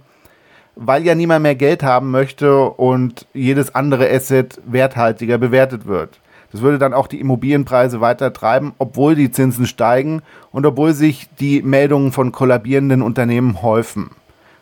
weil 0.74 1.04
ja 1.04 1.14
niemand 1.14 1.42
mehr 1.42 1.54
Geld 1.54 1.82
haben 1.82 2.10
möchte 2.10 2.62
und 2.62 3.26
jedes 3.32 3.74
andere 3.74 4.10
Asset 4.10 4.60
werthaltiger 4.66 5.38
bewertet 5.38 5.86
wird. 5.86 6.20
Das 6.50 6.62
würde 6.62 6.78
dann 6.78 6.94
auch 6.94 7.08
die 7.08 7.20
Immobilienpreise 7.20 8.00
weiter 8.00 8.32
treiben, 8.32 8.72
obwohl 8.78 9.14
die 9.14 9.30
Zinsen 9.30 9.66
steigen 9.66 10.22
und 10.50 10.64
obwohl 10.64 10.94
sich 10.94 11.28
die 11.38 11.62
Meldungen 11.62 12.12
von 12.12 12.32
kollabierenden 12.32 13.02
Unternehmen 13.02 13.60
häufen. 13.62 14.10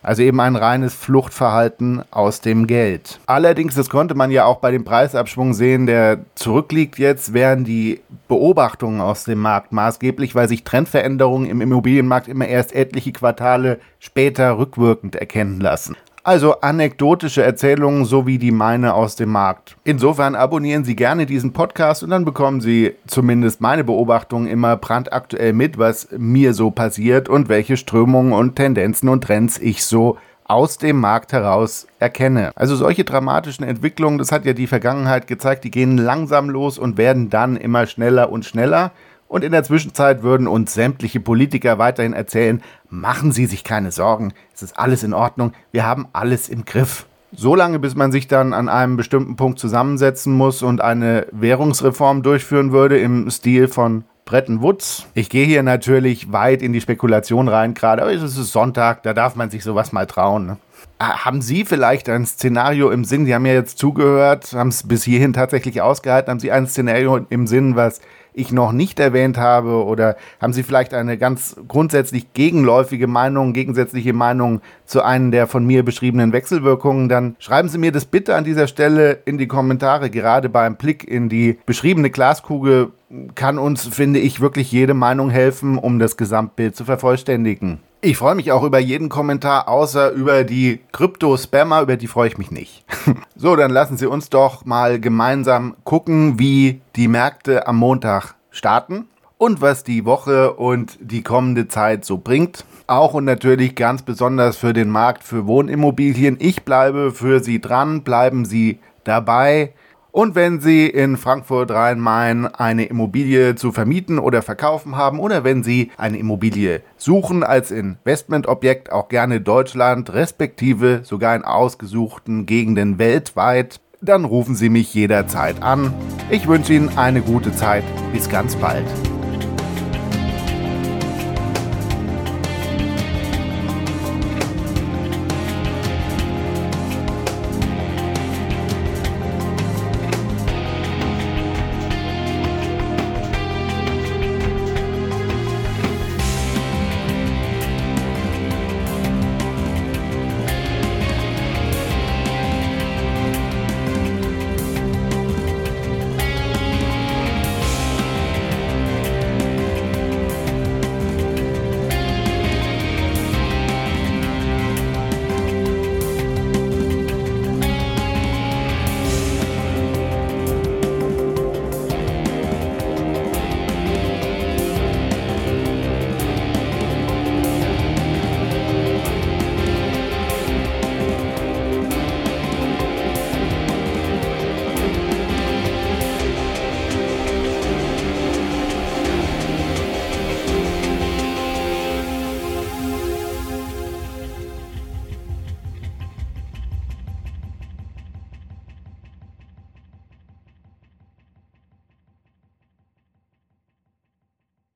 Also 0.07 0.23
eben 0.23 0.39
ein 0.39 0.55
reines 0.55 0.93
Fluchtverhalten 0.93 2.01
aus 2.11 2.39
dem 2.39 2.65
Geld. 2.65 3.19
Allerdings, 3.25 3.75
das 3.75 3.89
konnte 3.89 4.15
man 4.15 4.31
ja 4.31 4.45
auch 4.45 4.59
bei 4.59 4.71
dem 4.71 4.85
Preisabschwung 4.85 5.53
sehen, 5.53 5.85
der 5.85 6.19
zurückliegt 6.33 6.97
jetzt, 6.97 7.33
wären 7.33 7.65
die 7.65 7.99
Beobachtungen 8.29 9.01
aus 9.01 9.25
dem 9.25 9.39
Markt 9.39 9.73
maßgeblich, 9.73 10.33
weil 10.33 10.47
sich 10.47 10.63
Trendveränderungen 10.63 11.49
im 11.49 11.59
Immobilienmarkt 11.59 12.29
immer 12.29 12.47
erst 12.47 12.73
etliche 12.73 13.11
Quartale 13.11 13.79
später 13.99 14.57
rückwirkend 14.57 15.17
erkennen 15.17 15.59
lassen. 15.59 15.97
Also 16.27 16.59
anekdotische 16.59 17.41
Erzählungen 17.41 18.03
sowie 18.03 18.37
die 18.37 18.51
meine 18.51 18.95
aus 18.95 19.15
dem 19.15 19.29
Markt. 19.29 19.77
Insofern 19.85 20.35
abonnieren 20.35 20.83
Sie 20.83 20.97
gerne 20.97 21.25
diesen 21.25 21.53
Podcast 21.53 22.03
und 22.03 22.09
dann 22.09 22.25
bekommen 22.25 22.59
Sie 22.59 22.95
zumindest 23.07 23.61
meine 23.61 23.85
Beobachtungen 23.85 24.45
immer 24.49 24.75
brandaktuell 24.75 25.53
mit, 25.53 25.77
was 25.77 26.09
mir 26.17 26.53
so 26.53 26.69
passiert 26.69 27.29
und 27.29 27.47
welche 27.47 27.77
Strömungen 27.77 28.33
und 28.33 28.57
Tendenzen 28.57 29.07
und 29.07 29.23
Trends 29.23 29.57
ich 29.57 29.85
so 29.85 30.17
aus 30.43 30.77
dem 30.77 30.99
Markt 30.99 31.31
heraus 31.31 31.87
erkenne. 31.97 32.51
Also 32.55 32.75
solche 32.75 33.05
dramatischen 33.05 33.65
Entwicklungen, 33.65 34.17
das 34.17 34.33
hat 34.33 34.43
ja 34.43 34.51
die 34.51 34.67
Vergangenheit 34.67 35.27
gezeigt, 35.27 35.63
die 35.63 35.71
gehen 35.71 35.97
langsam 35.97 36.49
los 36.49 36.77
und 36.77 36.97
werden 36.97 37.29
dann 37.29 37.55
immer 37.55 37.85
schneller 37.85 38.33
und 38.33 38.43
schneller. 38.43 38.91
Und 39.27 39.43
in 39.43 39.51
der 39.51 39.63
Zwischenzeit 39.63 40.23
würden 40.23 40.47
uns 40.47 40.73
sämtliche 40.73 41.19
Politiker 41.19 41.77
weiterhin 41.77 42.13
erzählen, 42.13 42.61
machen 42.89 43.31
Sie 43.31 43.45
sich 43.45 43.63
keine 43.63 43.91
Sorgen, 43.91 44.33
es 44.53 44.63
ist 44.63 44.79
alles 44.79 45.03
in 45.03 45.13
Ordnung, 45.13 45.53
wir 45.71 45.85
haben 45.85 46.07
alles 46.13 46.49
im 46.49 46.65
Griff. 46.65 47.05
So 47.33 47.55
lange, 47.55 47.77
bis 47.79 47.93
man 47.95 48.13
sich 48.13 48.27
dann 48.27 48.53
an 48.53 48.69
einem 48.69 48.95
bestimmten 48.95 49.35
Punkt 49.35 49.59
zusammensetzen 49.59 50.33
muss 50.33 50.63
und 50.63 50.79
eine 50.79 51.27
Währungsreform 51.31 52.23
durchführen 52.23 52.71
würde 52.71 52.97
im 52.99 53.29
Stil 53.29 53.67
von 53.67 54.05
Bretton 54.23 54.61
Woods. 54.61 55.05
Ich 55.13 55.29
gehe 55.29 55.45
hier 55.45 55.63
natürlich 55.63 56.31
weit 56.31 56.61
in 56.61 56.71
die 56.71 56.81
Spekulation 56.81 57.49
rein, 57.49 57.73
gerade, 57.73 58.01
aber 58.01 58.13
es 58.13 58.23
ist 58.23 58.51
Sonntag, 58.51 59.03
da 59.03 59.13
darf 59.13 59.35
man 59.35 59.49
sich 59.49 59.63
sowas 59.63 59.91
mal 59.91 60.05
trauen. 60.05 60.45
Ne? 60.45 60.57
Ah, 60.99 61.25
haben 61.25 61.41
Sie 61.41 61.63
vielleicht 61.65 62.09
ein 62.09 62.25
Szenario 62.25 62.89
im 62.89 63.03
Sinn? 63.03 63.25
Sie 63.25 63.35
haben 63.35 63.45
ja 63.45 63.53
jetzt 63.53 63.77
zugehört, 63.77 64.53
haben 64.53 64.69
es 64.69 64.87
bis 64.87 65.03
hierhin 65.03 65.33
tatsächlich 65.33 65.81
ausgehalten. 65.81 66.31
Haben 66.31 66.39
Sie 66.39 66.51
ein 66.51 66.67
Szenario 66.67 67.19
im 67.29 67.45
Sinn, 67.45 67.75
was 67.75 68.01
ich 68.37 68.51
noch 68.51 68.71
nicht 68.71 68.99
erwähnt 68.99 69.37
habe? 69.37 69.83
Oder 69.83 70.15
haben 70.39 70.53
Sie 70.53 70.63
vielleicht 70.63 70.93
eine 70.93 71.17
ganz 71.17 71.55
grundsätzlich 71.67 72.33
gegenläufige 72.33 73.07
Meinung, 73.07 73.51
gegensätzliche 73.51 74.13
Meinung 74.13 74.61
zu 74.87 75.03
einem 75.03 75.31
der 75.31 75.45
von 75.45 75.65
mir 75.65 75.83
beschriebenen 75.83 76.33
Wechselwirkungen? 76.33 77.09
Dann 77.09 77.35
schreiben 77.37 77.69
Sie 77.69 77.77
mir 77.77 77.91
das 77.91 78.05
bitte 78.05 78.35
an 78.35 78.43
dieser 78.43 78.67
Stelle 78.67 79.19
in 79.25 79.37
die 79.37 79.47
Kommentare. 79.47 80.09
Gerade 80.09 80.49
beim 80.49 80.75
Blick 80.75 81.07
in 81.07 81.29
die 81.29 81.59
beschriebene 81.65 82.09
Glaskugel 82.09 82.91
kann 83.35 83.59
uns, 83.59 83.85
finde 83.85 84.19
ich, 84.19 84.41
wirklich 84.41 84.71
jede 84.71 84.93
Meinung 84.93 85.29
helfen, 85.29 85.77
um 85.77 85.99
das 85.99 86.17
Gesamtbild 86.17 86.75
zu 86.75 86.85
vervollständigen. 86.85 87.79
Ich 88.01 88.17
freue 88.17 88.35
mich 88.35 88.51
auch 88.51 88.63
über 88.63 88.79
jeden 88.79 89.09
Kommentar, 89.09 89.67
außer 89.67 90.11
über 90.11 90.43
die 90.43 90.81
Krypto-Spammer, 90.91 91.81
über 91.81 91.97
die 91.97 92.07
freue 92.07 92.27
ich 92.27 92.37
mich 92.37 92.51
nicht. 92.51 92.85
so, 93.35 93.55
dann 93.55 93.71
lassen 93.71 93.97
Sie 93.97 94.05
uns 94.05 94.29
doch 94.29 94.65
mal 94.65 94.99
gemeinsam 94.99 95.75
gucken, 95.83 96.37
wie 96.37 96.81
die 96.95 97.07
Märkte 97.07 97.67
am 97.67 97.77
Montag 97.77 98.35
starten 98.51 99.07
und 99.37 99.61
was 99.61 99.83
die 99.83 100.05
Woche 100.05 100.53
und 100.53 100.97
die 101.01 101.23
kommende 101.23 101.67
Zeit 101.67 102.05
so 102.05 102.17
bringt. 102.17 102.65
Auch 102.87 103.13
und 103.13 103.25
natürlich 103.25 103.75
ganz 103.75 104.01
besonders 104.01 104.57
für 104.57 104.73
den 104.73 104.89
Markt 104.89 105.23
für 105.23 105.45
Wohnimmobilien. 105.45 106.37
Ich 106.39 106.63
bleibe 106.63 107.11
für 107.11 107.43
Sie 107.43 107.61
dran, 107.61 108.03
bleiben 108.03 108.45
Sie 108.45 108.79
dabei. 109.03 109.73
Und 110.11 110.33
wenn 110.33 110.61
Sie 110.61 110.87
in 110.87 111.15
Frankfurt 111.15 111.69
Rhein-Main 111.69 112.47
eine 112.47 112.85
Immobilie 112.85 113.53
zu 113.53 113.71
vermieten 113.71 114.17
oder 114.17 114.41
verkaufen 114.41 114.95
haben 114.95 115.19
oder 115.19 115.43
wenn 115.43 115.61
Sie 115.63 115.91
eine 115.95 116.17
Immobilie 116.17 116.81
suchen 116.95 117.43
als 117.43 117.69
Investmentobjekt, 117.69 118.91
auch 118.91 119.09
gerne 119.09 119.41
Deutschland, 119.41 120.11
respektive 120.13 121.01
sogar 121.03 121.35
in 121.35 121.43
ausgesuchten 121.43 122.47
Gegenden 122.47 122.97
weltweit, 122.97 123.79
dann 124.01 124.25
rufen 124.25 124.55
Sie 124.55 124.69
mich 124.69 124.91
jederzeit 124.93 125.61
an. 125.61 125.93
Ich 126.31 126.47
wünsche 126.47 126.73
Ihnen 126.73 126.97
eine 126.97 127.21
gute 127.21 127.53
Zeit. 127.53 127.83
Bis 128.11 128.27
ganz 128.27 128.55
bald. 128.55 128.85